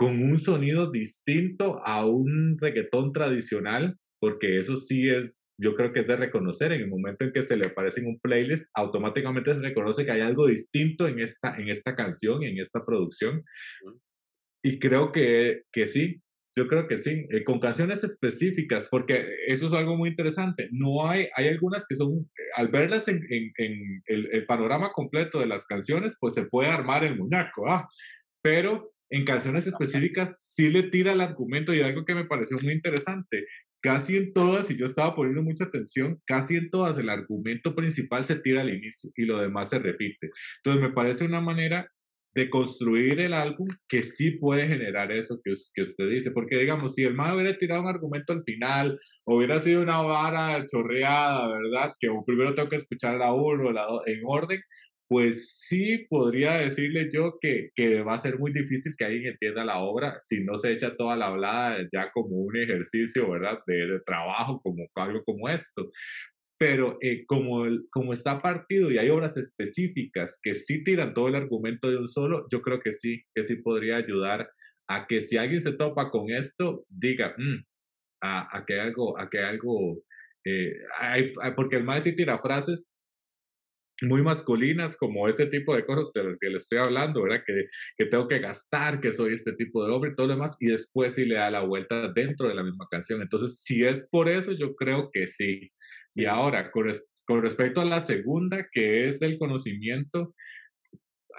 [0.00, 6.00] con un sonido distinto a un reggaetón tradicional, porque eso sí es yo creo que
[6.00, 9.54] es de reconocer en el momento en que se le aparece en un playlist, automáticamente
[9.54, 13.44] se reconoce que hay algo distinto en esta, en esta canción, en esta producción.
[14.64, 16.22] Y creo que, que sí,
[16.56, 20.70] yo creo que sí, eh, con canciones específicas, porque eso es algo muy interesante.
[20.72, 22.26] No hay, hay algunas que son,
[22.56, 26.70] al verlas en, en, en el, el, panorama completo de las canciones, pues se puede
[26.70, 27.86] armar el muñeco, ¿ah?
[28.42, 32.72] Pero en canciones específicas sí le tira el argumento y algo que me pareció muy
[32.72, 33.44] interesante
[33.80, 38.24] casi en todas, y yo estaba poniendo mucha atención, casi en todas el argumento principal
[38.24, 40.30] se tira al inicio y lo demás se repite.
[40.58, 41.90] Entonces me parece una manera
[42.34, 46.94] de construir el álbum que sí puede generar eso que, que usted dice, porque digamos,
[46.94, 51.92] si el man hubiera tirado un argumento al final, hubiera sido una vara chorreada, ¿verdad?
[51.98, 54.60] Que primero tengo que escuchar a uno, la dos, en orden,
[55.10, 59.64] pues sí podría decirle yo que, que, va a ser muy difícil que alguien entienda
[59.64, 63.58] la obra si no se echa toda la hablada ya como un ejercicio, ¿verdad?
[63.66, 65.90] De, de trabajo, como algo como esto.
[66.56, 71.26] Pero eh, como, el, como está partido y hay obras específicas que sí tiran todo
[71.26, 74.48] el argumento de un solo, yo creo que sí, que sí podría ayudar
[74.86, 77.64] a que si alguien se topa con esto, diga, mm,
[78.22, 80.04] a, a, que algo, a que algo,
[80.44, 80.78] eh,
[81.56, 82.94] porque el maestro sí tira frases
[84.02, 87.42] muy masculinas como este tipo de cosas de las que le estoy hablando, ¿verdad?
[87.46, 90.56] Que, que tengo que gastar, que soy este tipo de hombre y todo lo demás,
[90.60, 93.22] y después sí le da la vuelta dentro de la misma canción.
[93.22, 95.70] Entonces, si es por eso, yo creo que sí.
[96.14, 96.90] Y ahora, con,
[97.26, 100.34] con respecto a la segunda, que es el conocimiento,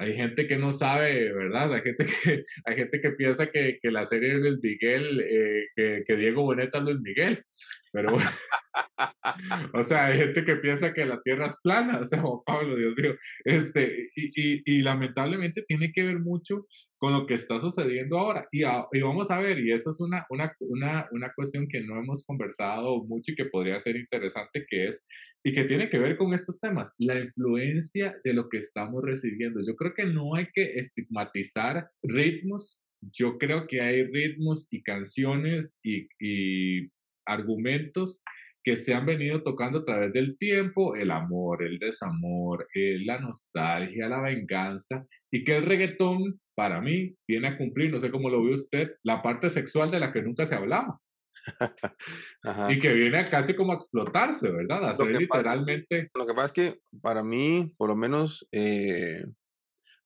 [0.02, 1.74] hay gente que no sabe, ¿verdad?
[1.74, 5.68] Hay gente que, hay gente que piensa que, que la serie es Luis Miguel, eh,
[5.76, 7.46] que, que, Diego Boneta es Luis Miguel,
[7.92, 8.08] pero
[9.74, 12.76] o sea, hay gente que piensa que la Tierra es plana, o sea, Juan Pablo,
[12.76, 16.66] Dios mío, este, y, y, y, lamentablemente tiene que ver mucho
[16.98, 18.48] con lo que está sucediendo ahora.
[18.52, 22.00] Y, y vamos a ver, y eso es una, una, una, una cuestión que no
[22.00, 25.08] hemos conversado mucho y que podría ser interesante, que es,
[25.44, 29.60] y que tiene que ver con estos temas, la influencia de lo que estamos recibiendo.
[29.66, 35.80] Yo creo que no hay que estigmatizar ritmos, yo creo que hay ritmos y canciones
[35.84, 36.90] y, y
[37.26, 38.22] argumentos
[38.64, 43.20] que se han venido tocando a través del tiempo, el amor, el desamor, eh, la
[43.20, 48.30] nostalgia, la venganza, y que el reggaetón, para mí, viene a cumplir, no sé cómo
[48.30, 51.00] lo ve usted, la parte sexual de la que nunca se hablaba.
[52.70, 54.84] y que viene a casi como a explotarse, ¿verdad?
[54.86, 56.10] A hacer literalmente...
[56.16, 59.24] lo que pasa es que para mí, por lo menos, eh,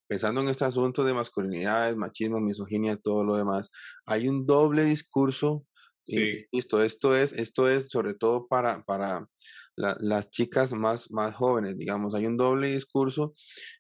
[0.08, 3.72] pensando en este asunto de masculinidades, machismo, misoginia, todo lo demás,
[4.06, 5.66] hay un doble discurso
[6.08, 6.46] Sí.
[6.52, 9.28] Listo, esto es, esto es sobre todo para, para
[9.76, 13.34] la, las chicas más, más jóvenes, digamos, hay un doble discurso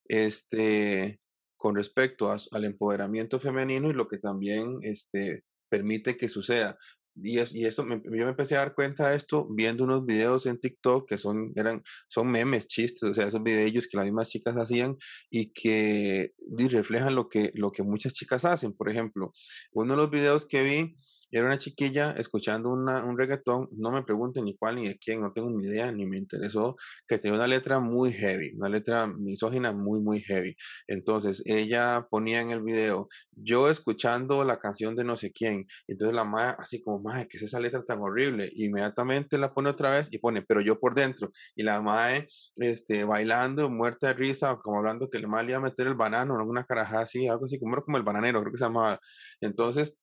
[0.08, 1.20] este,
[1.56, 6.78] con respecto a, al empoderamiento femenino y lo que también este, permite que suceda.
[7.16, 10.06] Y, es, y esto, me, yo me empecé a dar cuenta de esto viendo unos
[10.06, 14.06] videos en TikTok que son, eran, son memes, chistes, o sea, esos videos que las
[14.06, 14.98] mismas chicas hacían
[15.30, 16.34] y que
[16.70, 18.74] reflejan lo que, lo que muchas chicas hacen.
[18.74, 19.34] Por ejemplo,
[19.72, 20.98] uno de los videos que vi
[21.40, 25.22] era una chiquilla escuchando una, un reggaetón, no me pregunten ni cuál ni de quién,
[25.22, 26.76] no tengo ni idea, ni me interesó,
[27.08, 30.56] que tenía una letra muy heavy, una letra misógina muy, muy heavy.
[30.88, 36.16] Entonces ella ponía en el video, yo escuchando la canción de no sé quién, entonces
[36.16, 38.52] la madre así como, madre, ¿qué es esa letra tan horrible?
[38.56, 42.28] inmediatamente la pone otra vez y pone, pero yo por dentro, y la madre
[42.58, 46.36] este, bailando, muerta de risa, como hablando que le mal iba a meter el banano,
[46.46, 49.00] una carajada así, algo así como, como el bananero, creo que se llamaba.
[49.42, 50.00] Entonces,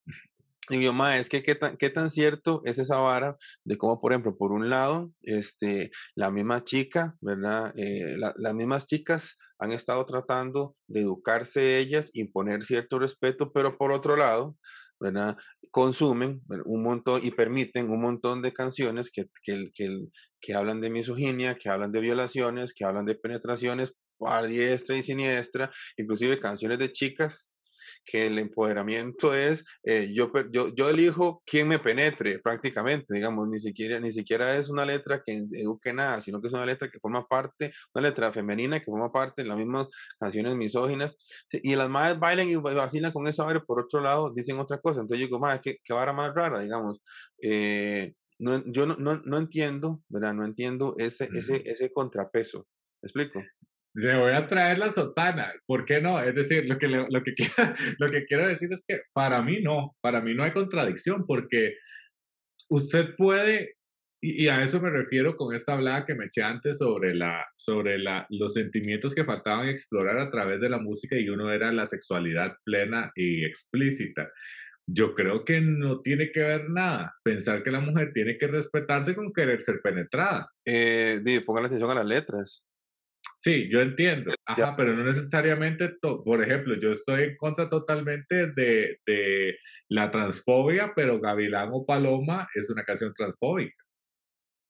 [0.71, 4.01] y yo, ma, es que qué tan, qué tan cierto es esa vara de cómo,
[4.01, 7.73] por ejemplo, por un lado, este, la misma chica, ¿verdad?
[7.77, 13.77] Eh, la, las mismas chicas han estado tratando de educarse ellas, imponer cierto respeto, pero
[13.77, 14.57] por otro lado,
[15.01, 15.37] ¿verdad?
[15.73, 19.89] Consumen un montón y permiten un montón de canciones que, que, que,
[20.41, 23.95] que hablan de misoginia, que hablan de violaciones, que hablan de penetraciones
[24.25, 27.52] a diestra y siniestra, inclusive canciones de chicas
[28.05, 33.61] que el empoderamiento es eh, yo, yo, yo elijo quién me penetre prácticamente, digamos, ni
[33.61, 36.99] siquiera, ni siquiera es una letra que eduque nada, sino que es una letra que
[36.99, 41.17] forma parte, una letra femenina que forma parte de las mismas canciones misóginas.
[41.51, 45.01] Y las madres bailan y vacilan con esa por otro lado dicen otra cosa.
[45.01, 47.03] Entonces yo digo, madre, qué, qué vara más rara, digamos.
[47.41, 50.35] Eh, no, yo no, no, no, entiendo, ¿verdad?
[50.35, 52.67] No entiendo ese, ese, ese contrapeso.
[53.03, 53.43] ¿Me explico?
[53.95, 56.21] Le voy a traer la sotana, ¿por qué no?
[56.21, 57.35] Es decir, lo que, lo, que,
[57.99, 61.77] lo que quiero decir es que para mí no, para mí no hay contradicción, porque
[62.71, 63.75] usted puede,
[64.23, 67.99] y, a eso me refiero con esta hablada que me eché antes sobre, la, sobre
[67.99, 71.87] la, los sentimientos que faltaban explorar a través de la música y uno era la
[71.87, 74.31] sexualidad plena y explícita.
[74.87, 77.15] Yo creo que no tiene que ver nada.
[77.23, 80.51] Pensar que la mujer tiene que respetarse con querer ser penetrada.
[80.67, 82.65] Eh, pongan atención a las letras.
[83.43, 89.01] Sí, yo entiendo, ajá, pero no necesariamente, por ejemplo, yo estoy en contra totalmente de,
[89.05, 89.57] de
[89.89, 93.75] la transfobia, pero Gavilán o Paloma es una canción transfóbica.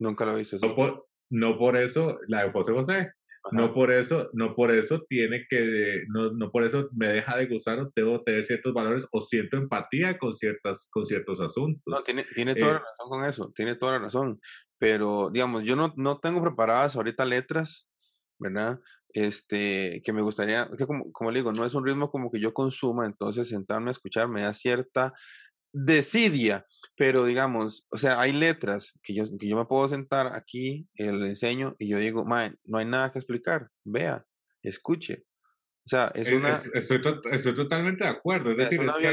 [0.00, 0.56] Nunca lo hice.
[0.62, 3.10] No por, no por eso, la de José José,
[3.50, 7.48] no por eso, no por eso tiene que, no, no por eso me deja de
[7.48, 11.82] gustar o debo tener ciertos valores o siento empatía con, ciertas, con ciertos asuntos.
[11.84, 14.40] No, tiene, tiene toda la eh razón con eso, tiene toda la razón.
[14.78, 17.91] Pero, digamos, yo no, no tengo preparadas ahorita letras
[18.42, 18.80] ¿verdad?
[19.14, 22.40] Este, que me gustaría, que como, como le digo, no es un ritmo como que
[22.40, 25.12] yo consuma, entonces sentarme a escuchar me da cierta
[25.72, 26.66] desidia,
[26.96, 31.12] pero digamos, o sea, hay letras que yo, que yo me puedo sentar aquí, eh,
[31.12, 34.24] le enseño y yo digo, no hay nada que explicar, vea,
[34.62, 35.24] escuche.
[35.84, 36.62] O sea, es una...
[36.74, 37.00] Estoy,
[37.32, 38.52] estoy totalmente de acuerdo.
[38.52, 39.08] Es decir, es que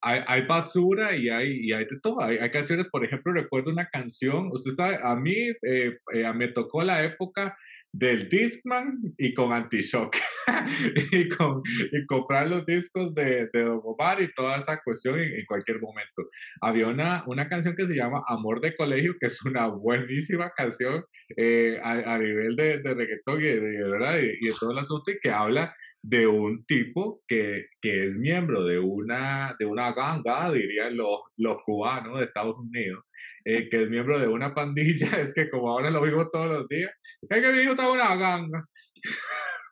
[0.00, 2.22] hay, hay, basura y hay, y hay de todo.
[2.22, 6.82] Hay, canciones, por ejemplo, recuerdo una canción, usted sabe, a mí eh, eh, me tocó
[6.82, 7.58] la época
[7.92, 10.16] del Discman y con Antishock
[11.12, 11.62] y, con,
[11.92, 16.22] y comprar los discos de, de Don Omar y toda esa cuestión en, cualquier momento.
[16.62, 21.04] Había una, una canción que se llama Amor de Colegio, que es una buenísima canción
[21.36, 24.18] eh, a, nivel de, de reggaetón y de, ¿verdad?
[24.18, 28.64] Y, de todo el asunto y que habla de un tipo que, que es miembro
[28.64, 33.04] de una, de una ganga, dirían los, los cubanos de Estados Unidos,
[33.44, 36.68] eh, que es miembro de una pandilla, es que como ahora lo vivo todos los
[36.68, 36.90] días,
[37.30, 38.64] es que mi hijo está una ganga.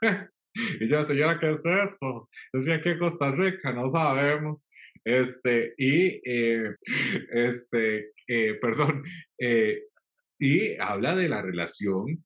[0.80, 2.28] y yo, señora, ¿qué es eso?
[2.52, 4.64] Decía que Costa Rica, no sabemos.
[5.04, 6.76] Este, y, eh,
[7.32, 9.02] este, eh, perdón,
[10.38, 12.24] y habla de la relación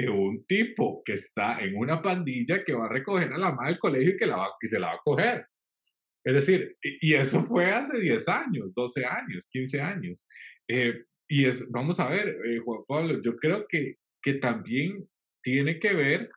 [0.00, 3.72] de un tipo que está en una pandilla que va a recoger a la madre
[3.72, 5.46] del colegio y que, la va, que se la va a coger.
[6.24, 10.28] Es decir, y eso fue hace 10 años, 12 años, 15 años.
[10.68, 15.08] Eh, y es, vamos a ver, eh, Juan Pablo, yo creo que, que también
[15.42, 16.30] tiene que ver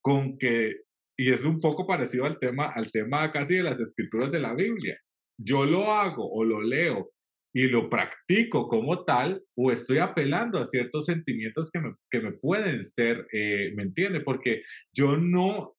[0.00, 0.82] con que,
[1.16, 4.54] y es un poco parecido al tema, al tema casi de las escrituras de la
[4.54, 4.98] Biblia.
[5.38, 7.12] Yo lo hago o lo leo
[7.54, 12.32] y lo practico como tal, o estoy apelando a ciertos sentimientos que me, que me
[12.32, 14.20] pueden ser, eh, ¿me entiende?
[14.20, 14.62] Porque
[14.94, 15.74] yo no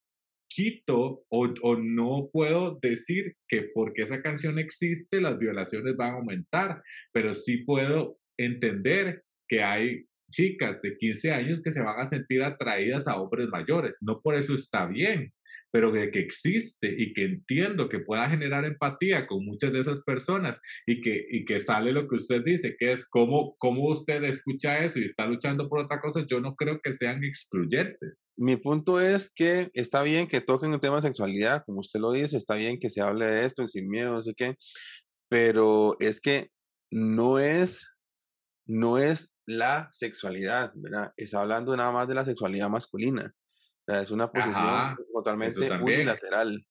[0.48, 6.18] quito o, o, no puedo decir que porque esa canción existe las violaciones van a
[6.18, 12.06] aumentar, pero sí puedo entender que hay chicas de 15 años que se van a
[12.06, 13.98] sentir atraídas a hombres mayores.
[14.02, 15.32] No por eso está bien,
[15.72, 20.04] pero de que existe y que entiendo que pueda generar empatía con muchas de esas
[20.04, 24.24] personas y que, y que sale lo que usted dice, que es cómo, cómo usted
[24.24, 28.28] escucha eso y está luchando por otra cosa, yo no creo que sean excluyentes.
[28.38, 32.12] Mi punto es que está bien que toquen el tema de sexualidad, como usted lo
[32.12, 34.56] dice, está bien que se hable de esto sin miedo, no sé qué,
[35.28, 36.50] pero es que
[36.92, 37.90] no es,
[38.68, 41.14] no es la sexualidad, ¿verdad?
[41.18, 43.34] Está hablando nada más de la sexualidad masculina
[43.88, 46.66] es una posición totalmente unilateral.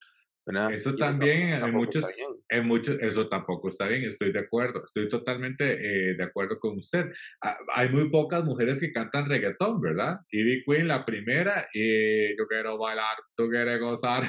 [0.71, 2.05] Eso también, en muchos,
[2.49, 6.77] en muchos, eso tampoco está bien, estoy de acuerdo, estoy totalmente eh, de acuerdo con
[6.79, 7.05] usted.
[7.41, 10.17] Ah, hay muy pocas mujeres que cantan reggaetón, ¿verdad?
[10.31, 14.23] Ivy Queen, la primera, y yo quiero bailar, tú quieres gozar,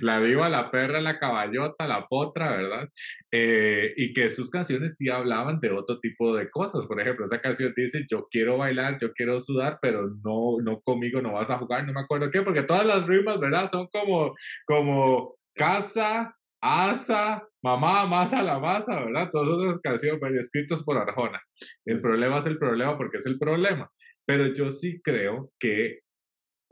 [0.00, 2.88] la viva, la perra, la caballota, la potra, ¿verdad?
[3.30, 6.86] Eh, y que sus canciones sí hablaban de otro tipo de cosas.
[6.86, 11.20] Por ejemplo, esa canción dice, yo quiero bailar, yo quiero sudar, pero no, no conmigo
[11.20, 13.70] no vas a jugar, no me acuerdo qué, porque todas las rimas, ¿verdad?
[13.70, 14.34] Son como,
[14.66, 19.28] como casa, asa, mamá, masa, la masa, ¿verdad?
[19.30, 21.40] Todas esas canciones escritas por Arjona.
[21.84, 23.90] El problema es el problema porque es el problema.
[24.26, 26.00] Pero yo sí creo que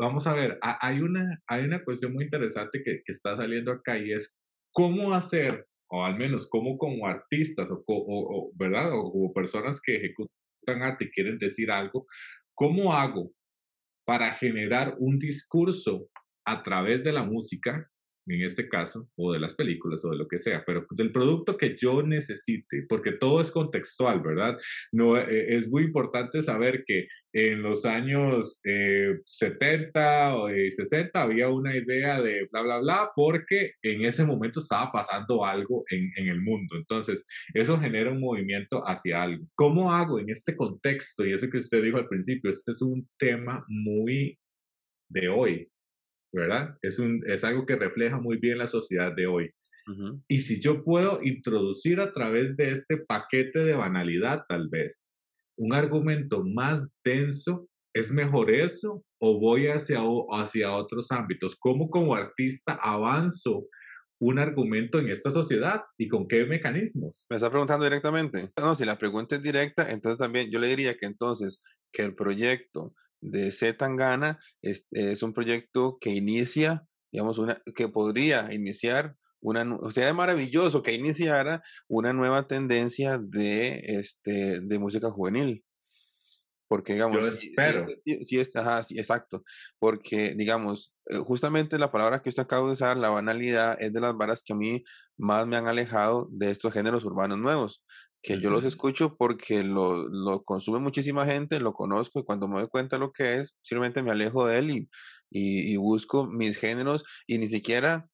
[0.03, 4.13] vamos a ver, hay una, hay una cuestión muy interesante que, está saliendo acá y
[4.13, 4.37] es
[4.73, 8.91] cómo hacer, o al menos cómo como artistas, o, o, ¿verdad?
[8.93, 12.07] O como personas que ejecutan arte y quieren decir algo,
[12.55, 13.31] ¿cómo hago
[14.05, 16.09] para generar un discurso
[16.45, 17.89] a través de la música
[18.27, 21.57] en este caso, o de las películas o de lo que sea, pero del producto
[21.57, 24.59] que yo necesite, porque todo es contextual, ¿verdad?
[24.93, 31.49] No, eh, es muy importante saber que en los años 70 eh, o 60 había
[31.49, 36.29] una idea de bla, bla, bla, porque en ese momento estaba pasando algo en, en
[36.29, 36.77] el mundo.
[36.77, 39.47] Entonces, eso genera un movimiento hacia algo.
[39.55, 41.25] ¿Cómo hago en este contexto?
[41.25, 44.39] Y eso que usted dijo al principio, este es un tema muy
[45.09, 45.72] de hoy,
[46.33, 46.77] ¿verdad?
[46.83, 49.51] Es, un, es algo que refleja muy bien la sociedad de hoy.
[50.29, 55.09] Y si yo puedo introducir a través de este paquete de banalidad, tal vez,
[55.57, 61.57] un argumento más denso, ¿es mejor eso o voy hacia, hacia otros ámbitos?
[61.57, 63.67] ¿Cómo como artista avanzo
[64.21, 67.27] un argumento en esta sociedad y con qué mecanismos?
[67.29, 68.51] Me está preguntando directamente.
[68.61, 71.61] No, si la pregunta es directa, entonces también yo le diría que entonces
[71.93, 77.89] que el proyecto de Z Tangana es, es un proyecto que inicia, digamos, una, que
[77.89, 84.79] podría iniciar una, o sea, es maravilloso que iniciara una nueva tendencia de, este, de
[84.79, 85.65] música juvenil.
[86.69, 87.53] Porque, digamos, si,
[88.23, 89.43] si, este, ajá, sí, exacto.
[89.79, 94.01] Porque, digamos, eh, justamente la palabra que usted acaba de usar, la banalidad, es de
[94.01, 94.83] las varas que a mí
[95.19, 97.83] más me han alejado de estos géneros urbanos nuevos
[98.23, 102.61] que yo los escucho porque lo, lo, consume muchísima gente, lo conozco y cuando me
[102.61, 104.89] doy cuenta de lo que es, simplemente me alejo de él y,
[105.31, 108.07] y, busco mis géneros y ni siquiera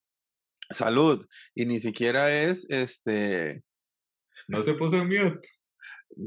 [0.71, 3.63] salud y ni siquiera es este...
[4.47, 5.49] No se puso en mute.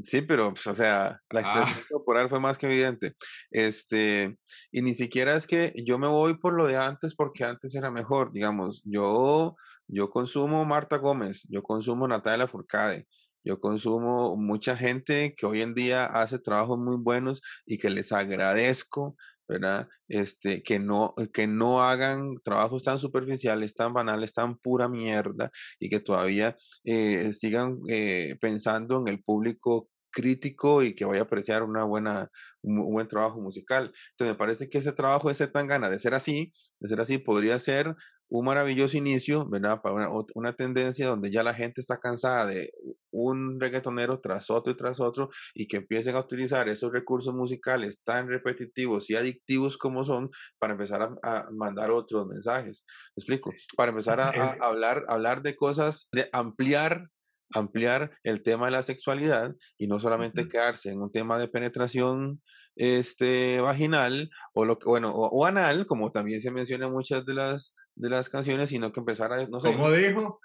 [0.04, 1.44] Sí, pero, pues, o sea, la ah.
[1.44, 3.16] expresión corporal fue más que evidente.
[3.50, 4.38] Este,
[4.72, 7.90] y ni siquiera es que yo me voy por lo de antes porque antes era
[7.90, 8.32] mejor.
[8.32, 9.56] Digamos, yo,
[9.88, 13.08] yo consumo Marta Gómez, yo consumo Natalia Furcade,
[13.44, 18.12] yo consumo mucha gente que hoy en día hace trabajos muy buenos y que les
[18.12, 19.16] agradezco,
[19.48, 19.90] ¿verdad?
[20.08, 25.90] Este, que no, que no hagan trabajos tan superficiales, tan banales, tan pura mierda y
[25.90, 31.64] que todavía eh, sigan eh, pensando en el público crítico y que vaya a apreciar
[31.64, 32.30] una buena,
[32.62, 33.94] un, buen trabajo musical.
[34.12, 37.02] Entonces me parece que ese trabajo de ser tan gana de ser así, de ser
[37.02, 37.96] así, podría ser
[38.32, 39.82] un maravilloso inicio, ¿verdad?
[39.82, 42.72] Para una, una, tendencia donde ya la gente está cansada de
[43.12, 48.02] un reggaetonero tras otro y tras otro y que empiecen a utilizar esos recursos musicales
[48.06, 50.30] tan repetitivos y adictivos como son
[50.60, 52.86] para empezar a, mandar otros mensajes.
[53.18, 53.52] ¿Me explico?
[53.76, 54.30] Para empezar a,
[54.62, 57.10] a, hablar, hablar de cosas, de ampliar
[57.54, 62.42] ampliar el tema de la sexualidad y no solamente quedarse en un tema de penetración
[62.76, 67.34] este vaginal o lo que bueno o, anal como también se menciona en muchas de
[67.34, 70.40] las de las canciones sino que empezar a no sé ¿Cómo dijo?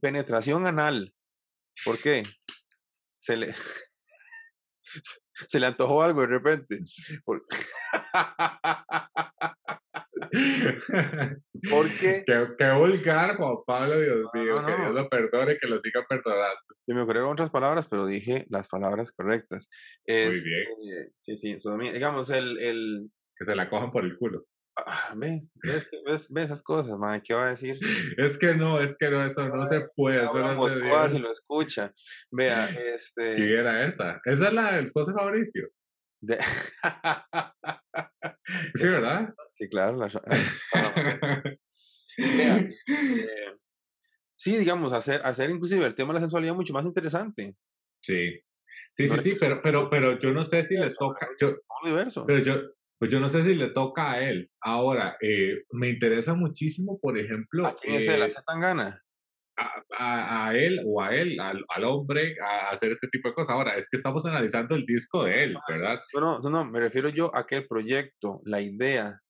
[0.00, 1.14] penetración anal
[1.84, 2.24] ¿por qué?
[3.18, 3.54] se le
[5.48, 6.80] se le antojó algo de repente
[11.70, 12.24] Porque.
[12.26, 14.64] qué, qué, vulgar, Juan Pablo, Dios mío.
[14.64, 16.60] Que Dios lo perdone, que lo siga perdonando.
[16.86, 19.68] Yo me ocurrieron otras palabras, pero dije las palabras correctas.
[20.06, 21.08] Muy bien.
[21.20, 21.56] Sí, sí.
[21.92, 23.10] digamos, el, el.
[23.38, 24.46] Que se la cojan por el culo.
[24.78, 27.78] Ah, ve, ves, ves, ves, esas cosas, madre, ¿qué va a decir?
[28.18, 30.22] Es que no, es que no, eso no se puede.
[30.22, 31.94] Eso no se si lo escucha.
[32.30, 33.36] Vea, este.
[33.36, 34.20] ¿Quién era esa?
[34.24, 35.68] Esa es la del esposo Fabricio.
[36.26, 36.38] De...
[38.74, 39.34] sí, ¿verdad?
[39.52, 39.96] Sí, claro.
[39.96, 40.08] La...
[42.18, 42.72] Eh,
[44.34, 47.54] sí, digamos, hacer, hacer inclusive el tema de la sensualidad mucho más interesante.
[48.00, 48.40] Sí,
[48.90, 51.28] sí, sí, sí, pero, pero, pero yo no sé si le toca.
[51.38, 51.56] Yo,
[52.26, 52.62] pero yo,
[52.98, 54.50] pues yo no sé si le toca a él.
[54.62, 57.66] Ahora, eh, me interesa muchísimo, por ejemplo.
[57.66, 59.04] ¿A quién se la hace tan gana?
[59.98, 63.54] A, él o a él, al, al, hombre, a hacer este tipo de cosas.
[63.54, 66.00] Ahora, es que estamos analizando el disco de él, ¿verdad?
[66.14, 69.20] No, no, no, me refiero yo a el proyecto, la idea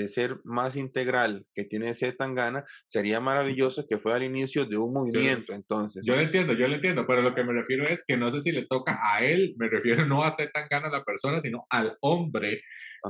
[0.00, 4.76] de ser más integral que tiene Z Tangana, sería maravilloso que fuera al inicio de
[4.76, 6.04] un movimiento, entonces.
[6.06, 8.40] Yo lo entiendo, yo lo entiendo, pero lo que me refiero es que no sé
[8.40, 11.96] si le toca a él, me refiero no a Z Tangana la persona, sino al
[12.00, 12.62] hombre.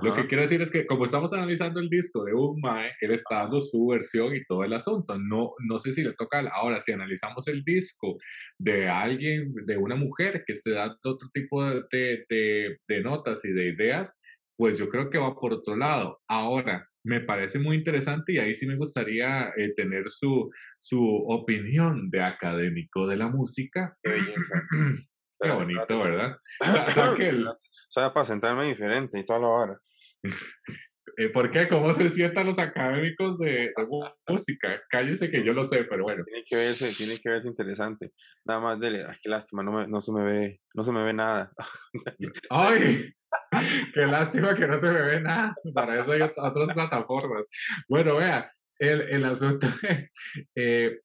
[0.03, 3.11] Lo que quiero decir es que como estamos analizando el disco de un Mae, él
[3.11, 5.18] está dando su versión y todo el asunto.
[5.18, 6.49] No, no sé si le toca a él.
[6.53, 8.16] Ahora, si analizamos el disco
[8.57, 13.51] de alguien, de una mujer que se da otro tipo de, de, de notas y
[13.51, 14.16] de ideas,
[14.61, 16.21] pues yo creo que va por otro lado.
[16.29, 22.11] Ahora, me parece muy interesante y ahí sí me gustaría eh, tener su, su opinión
[22.11, 23.97] de académico de la música.
[24.03, 24.13] Qué
[25.55, 26.37] bonito, ¿verdad?
[27.57, 29.81] O sea, para sentarme diferente y toda la hora.
[31.17, 31.67] Eh, ¿Por qué?
[31.67, 33.73] ¿Cómo se sientan los académicos de,
[34.29, 34.81] música?
[34.89, 36.25] Cállese que yo lo sé, pero bueno.
[36.25, 38.13] Tiene que verse, tiene que verse interesante.
[38.45, 41.03] Nada más dele, ay, qué lástima, no, me, no se me ve, no se me
[41.05, 41.53] ve nada.
[42.51, 43.13] Ay,
[43.95, 45.55] qué lástima que no se me ve nada.
[45.74, 47.45] Para eso hay otras plataformas.
[47.89, 50.12] Bueno, vea, el, el asunto es,
[50.55, 50.99] eh,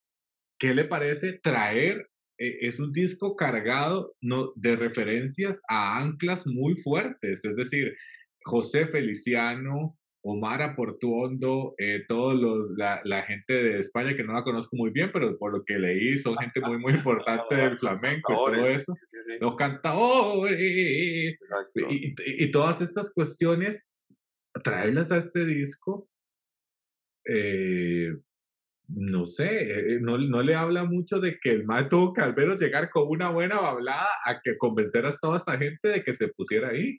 [0.60, 2.08] ¿qué le parece traer?
[2.38, 7.96] eh, es un disco cargado no, de referencias a anclas muy fuertes, es decir,
[8.44, 9.98] José Feliciano,
[10.28, 14.90] Omar Aportuondo, eh, todos los, la, la, gente de España que no la conozco muy
[14.90, 18.66] bien, pero por lo que leí son gente muy, muy importante del flamenco y todo
[18.66, 18.96] eso.
[19.06, 19.38] Sí, sí.
[19.40, 21.28] Los cantadores y,
[21.76, 23.94] y, y, todas estas cuestiones,
[24.64, 26.10] traerlas a este disco,
[27.28, 28.16] eh,
[28.88, 32.36] no sé, eh, no, no, le habla mucho de que el mal tuvo que al
[32.36, 36.16] menos llegar con una buena bablada a que convencer a toda esta gente de que
[36.16, 36.98] se pusiera ahí.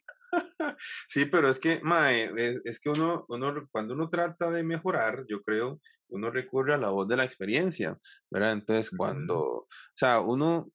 [1.09, 5.25] Sí, pero es que, mae, es, es, que uno, uno, cuando uno trata de mejorar,
[5.29, 7.99] yo creo, uno recurre a la voz de la experiencia,
[8.31, 8.53] ¿verdad?
[8.53, 10.71] Entonces, cuando, o sea, uno,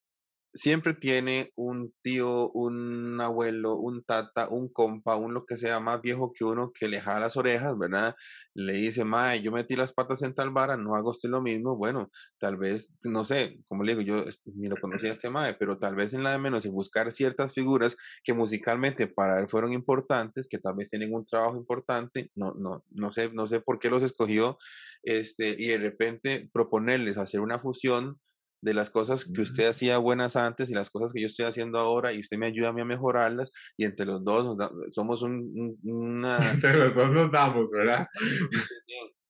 [0.54, 6.02] siempre tiene un tío, un abuelo, un tata, un compa, un lo que sea más
[6.02, 8.16] viejo que uno que le jala las orejas, ¿verdad?
[8.54, 11.78] Le dice, mae, yo metí las patas en tal vara, no hago usted lo mismo.
[11.78, 14.26] Bueno, tal vez, no sé, como le digo, yo
[14.56, 17.54] ni lo conocía este mae, pero tal vez en la de menos en buscar ciertas
[17.54, 22.54] figuras que musicalmente para él fueron importantes, que tal vez tienen un trabajo importante, no,
[22.56, 24.58] no, no sé, no sé por qué los escogió,
[25.04, 28.20] este, y de repente proponerles hacer una fusión
[28.62, 31.80] de las cosas que usted hacía buenas antes y las cosas que yo estoy haciendo
[31.80, 35.22] ahora y usted me ayuda a mí a mejorarlas y entre los dos da, somos
[35.24, 36.51] un, un, una...
[36.51, 38.07] entre los dos nos damos, ¿verdad?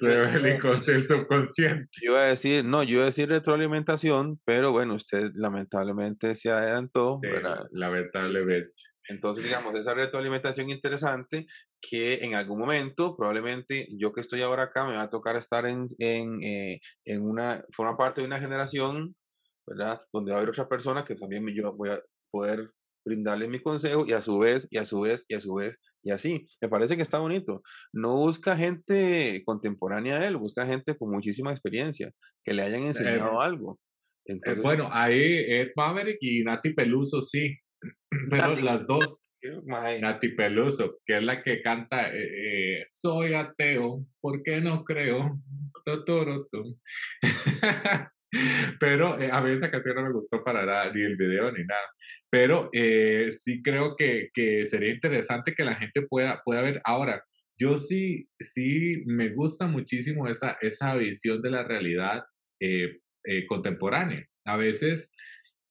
[0.00, 1.88] Revela el subconsciente.
[2.02, 6.50] Yo iba a decir, no, yo iba a decir retroalimentación, pero bueno, usted lamentablemente se
[6.50, 7.66] adelantó, sí, ¿verdad?
[7.70, 8.72] Lamentablemente.
[9.08, 11.46] Entonces, digamos, esa retroalimentación interesante
[11.88, 15.66] que en algún momento, probablemente yo que estoy ahora acá, me va a tocar estar
[15.66, 19.14] en, en, eh, en una, forma parte de una generación,
[19.66, 20.00] ¿verdad?
[20.12, 22.70] Donde va a haber otra persona que también yo voy a poder
[23.06, 25.78] brindarle mi consejo y a su vez, y a su vez, y a su vez,
[26.02, 26.46] y así.
[26.60, 27.62] Me parece que está bonito.
[27.92, 32.12] No busca gente contemporánea a él, busca gente con muchísima experiencia,
[32.42, 33.78] que le hayan enseñado eh, algo.
[34.26, 37.56] Entonces, eh, bueno, ahí Ed Maverick y Nati Peluso sí,
[38.30, 38.62] pero Nati.
[38.62, 39.20] las dos.
[40.00, 45.38] Nati Peluso, que es la que canta eh, eh, Soy ateo, ¿por qué no creo?
[48.80, 51.64] Pero eh, a mí esa canción no me gustó para nada, ni el video ni
[51.64, 51.86] nada.
[52.30, 56.80] Pero eh, sí creo que, que, sería interesante que la gente pueda, pueda ver.
[56.84, 57.22] Ahora,
[57.58, 62.24] yo sí, sí me gusta muchísimo esa, esa visión de la realidad
[62.60, 62.98] eh,
[63.48, 64.26] contemporánea.
[64.46, 65.14] A veces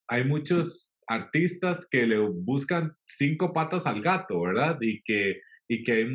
[0.08, 4.78] hay muchos artistas que le buscan cinco patas al gato, ¿verdad?
[4.82, 6.06] Y que, y que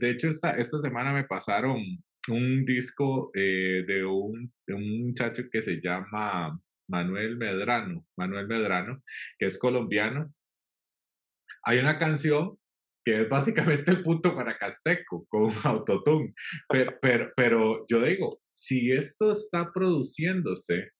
[0.00, 1.82] de hecho esta, esta semana me pasaron
[2.28, 9.02] un disco eh, de, un, de un muchacho que se llama Manuel Medrano, Manuel Medrano,
[9.38, 10.32] que es colombiano.
[11.62, 12.58] Hay una canción
[13.04, 16.34] que es básicamente el punto para Casteco con autotune.
[16.68, 20.90] Pero, pero, pero yo digo, si esto está produciéndose,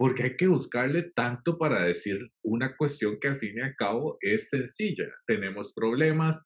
[0.00, 4.16] porque hay que buscarle tanto para decir una cuestión que al fin y al cabo
[4.22, 5.04] es sencilla.
[5.26, 6.42] Tenemos problemas,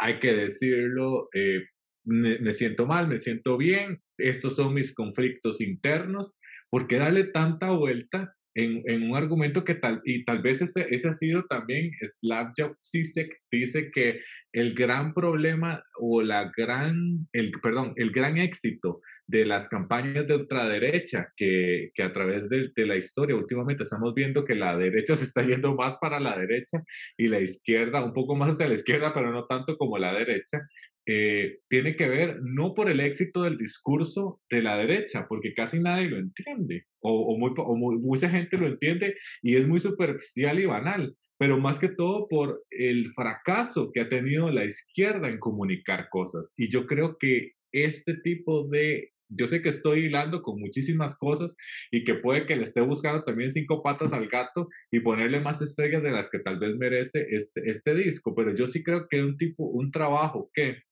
[0.00, 1.62] hay que decirlo, eh,
[2.04, 6.36] me, me, siento mal, me siento bien, estos son mis conflictos internos,
[6.70, 10.92] ¿por qué darle tanta vuelta en, en un argumento que tal, y tal vez ese,
[10.92, 14.18] ese ha sido también, Slavjov Zizek dice que
[14.52, 20.34] el gran problema o la gran, el, perdón, el gran éxito de las campañas de
[20.34, 25.24] ultraderecha, que, que a través de, la historia últimamente estamos viendo que la derecha se
[25.24, 26.82] está yendo más para la derecha
[27.16, 30.66] y la izquierda un poco más hacia la izquierda, pero no tanto como la derecha,
[31.06, 35.78] eh, tiene que ver no por el éxito del discurso de la derecha, porque casi
[35.78, 40.58] nadie lo entiende, o, o, muy, o mucha gente lo entiende y es muy superficial
[40.58, 45.38] y banal, pero más que todo por el fracaso que ha tenido la izquierda en
[45.38, 46.54] comunicar cosas.
[46.56, 51.56] Y yo creo que este tipo de yo sé que estoy hilando con muchísimas cosas
[51.90, 55.60] y que puede que le esté buscando también cinco patas al gato y ponerle más
[55.62, 59.22] estrellas de las que tal vez merece este, este disco, pero yo sí creo que
[59.22, 60.82] un tipo, un trabajo que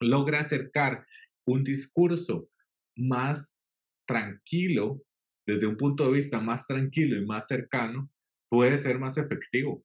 [0.00, 1.04] logra acercar
[1.46, 2.48] un discurso
[2.96, 3.60] más
[4.06, 5.02] tranquilo,
[5.46, 8.10] desde un punto de vista más tranquilo y más cercano,
[8.48, 9.84] puede ser más efectivo.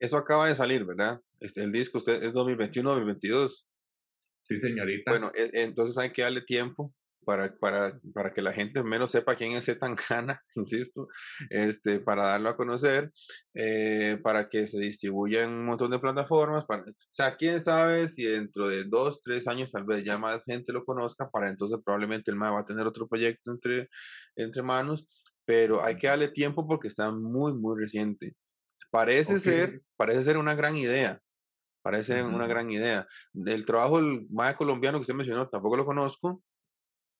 [0.00, 1.20] Eso acaba de salir, ¿verdad?
[1.40, 3.64] Este, el disco usted es 2021-2022.
[4.44, 5.10] Sí, señorita.
[5.10, 9.36] Bueno, e, entonces hay que darle tiempo para, para, para que la gente menos sepa
[9.36, 11.08] quién es Zetangana, insisto,
[11.50, 13.12] este, para darlo a conocer,
[13.54, 16.64] eh, para que se distribuya en un montón de plataformas.
[16.66, 20.44] Para, o sea, quién sabe si dentro de dos, tres años tal vez ya más
[20.44, 23.88] gente lo conozca, para entonces probablemente el MA va a tener otro proyecto entre,
[24.36, 25.06] entre manos,
[25.44, 28.34] pero hay que darle tiempo porque está muy, muy reciente.
[28.90, 29.40] Parece okay.
[29.40, 31.21] ser, parece ser una gran idea,
[31.82, 33.06] Parece una gran idea.
[33.34, 36.42] El trabajo del MAE colombiano que usted mencionó, tampoco lo conozco,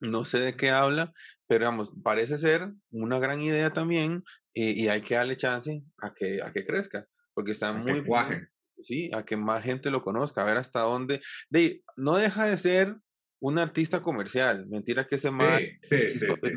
[0.01, 1.13] no sé de qué habla,
[1.47, 6.43] pero vamos, parece ser una gran idea también y, hay que darle chance a que,
[6.43, 8.49] a que crezca, porque está muy guaje.
[8.85, 11.21] Sí, a que más gente lo conozca, a ver hasta dónde.
[11.51, 12.97] De, no deja de ser
[13.43, 14.67] un artista comercial.
[14.69, 15.75] Mentira que ese mae.
[15.81, 16.53] Sí, sí, sí,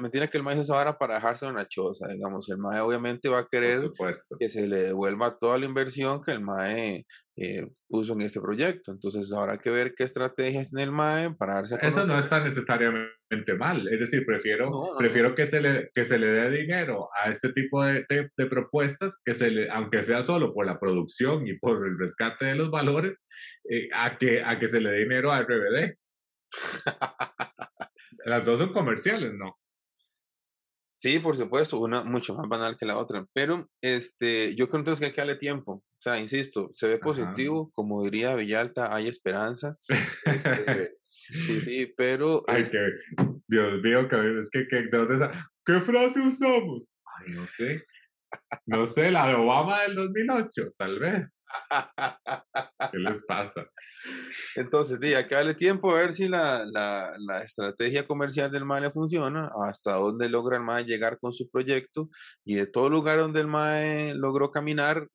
[0.00, 2.48] mentira que el mae se vara para dejarse una choza, digamos.
[2.48, 3.78] El mae obviamente va a querer
[4.38, 7.06] que se le devuelva toda la inversión que el mae
[7.36, 8.92] eh, puso en ese proyecto.
[8.92, 13.54] Entonces habrá que ver qué estrategias en el MAE para darse Eso no está necesariamente
[13.56, 13.88] mal.
[13.88, 17.84] Es decir, prefiero, prefiero que, se le, que se le dé dinero a este tipo
[17.84, 21.98] de, de, propuestas, que se le, aunque sea solo por la producción y por el
[21.98, 23.24] rescate de los valores,
[23.68, 25.94] eh, a, que, a que se le dé dinero a RBD.
[28.24, 29.56] Las dos son comerciales, ¿no?
[30.96, 33.24] Sí, por supuesto, una mucho más banal que la otra.
[33.32, 35.82] Pero este, yo creo entonces que hay que darle tiempo.
[36.00, 39.76] O sea, insisto, se ve positivo, como diría Villalta, hay esperanza.
[40.24, 42.42] Este, sí, sí, pero.
[42.48, 42.78] Ay, que,
[43.46, 45.28] Dios mío, que es que, que ¿de dónde
[45.66, 46.96] ¿Qué frase usamos?
[47.18, 47.84] Ay, no sé.
[48.64, 51.44] No sé, la de Obama del 2008, tal vez.
[52.90, 53.66] ¿Qué les pasa?
[54.56, 58.90] Entonces, hay que darle tiempo a ver si la, la, la estrategia comercial del MAE
[58.90, 62.08] funciona, hasta dónde logra el MAE llegar con su proyecto
[62.44, 65.08] y de todo lugar donde el MAE logró caminar,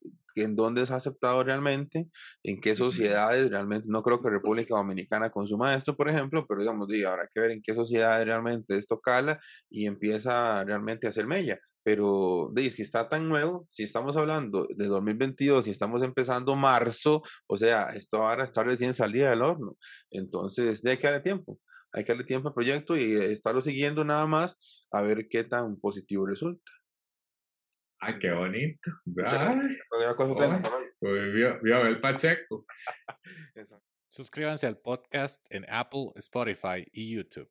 [0.44, 2.08] en dónde ha aceptado realmente,
[2.44, 6.88] en qué sociedades realmente, no creo que República Dominicana consuma esto, por ejemplo, pero digamos,
[7.08, 11.60] habrá que ver en qué sociedades realmente esto cala y empieza realmente a hacer mella.
[11.84, 17.22] Pero de, si está tan nuevo, si estamos hablando de 2022, si estamos empezando marzo,
[17.48, 19.78] o sea, esto ahora está recién salida del horno.
[20.10, 21.60] Entonces, de hay que darle tiempo.
[21.94, 24.58] Hay que darle tiempo al proyecto y estarlo siguiendo nada más
[24.92, 26.72] a ver qué tan positivo resulta.
[28.00, 28.92] Ay, qué bonito.
[29.26, 29.78] Ay,
[31.88, 32.66] el Pacheco.
[34.10, 37.50] Suscríbanse al podcast en Apple, Spotify y YouTube.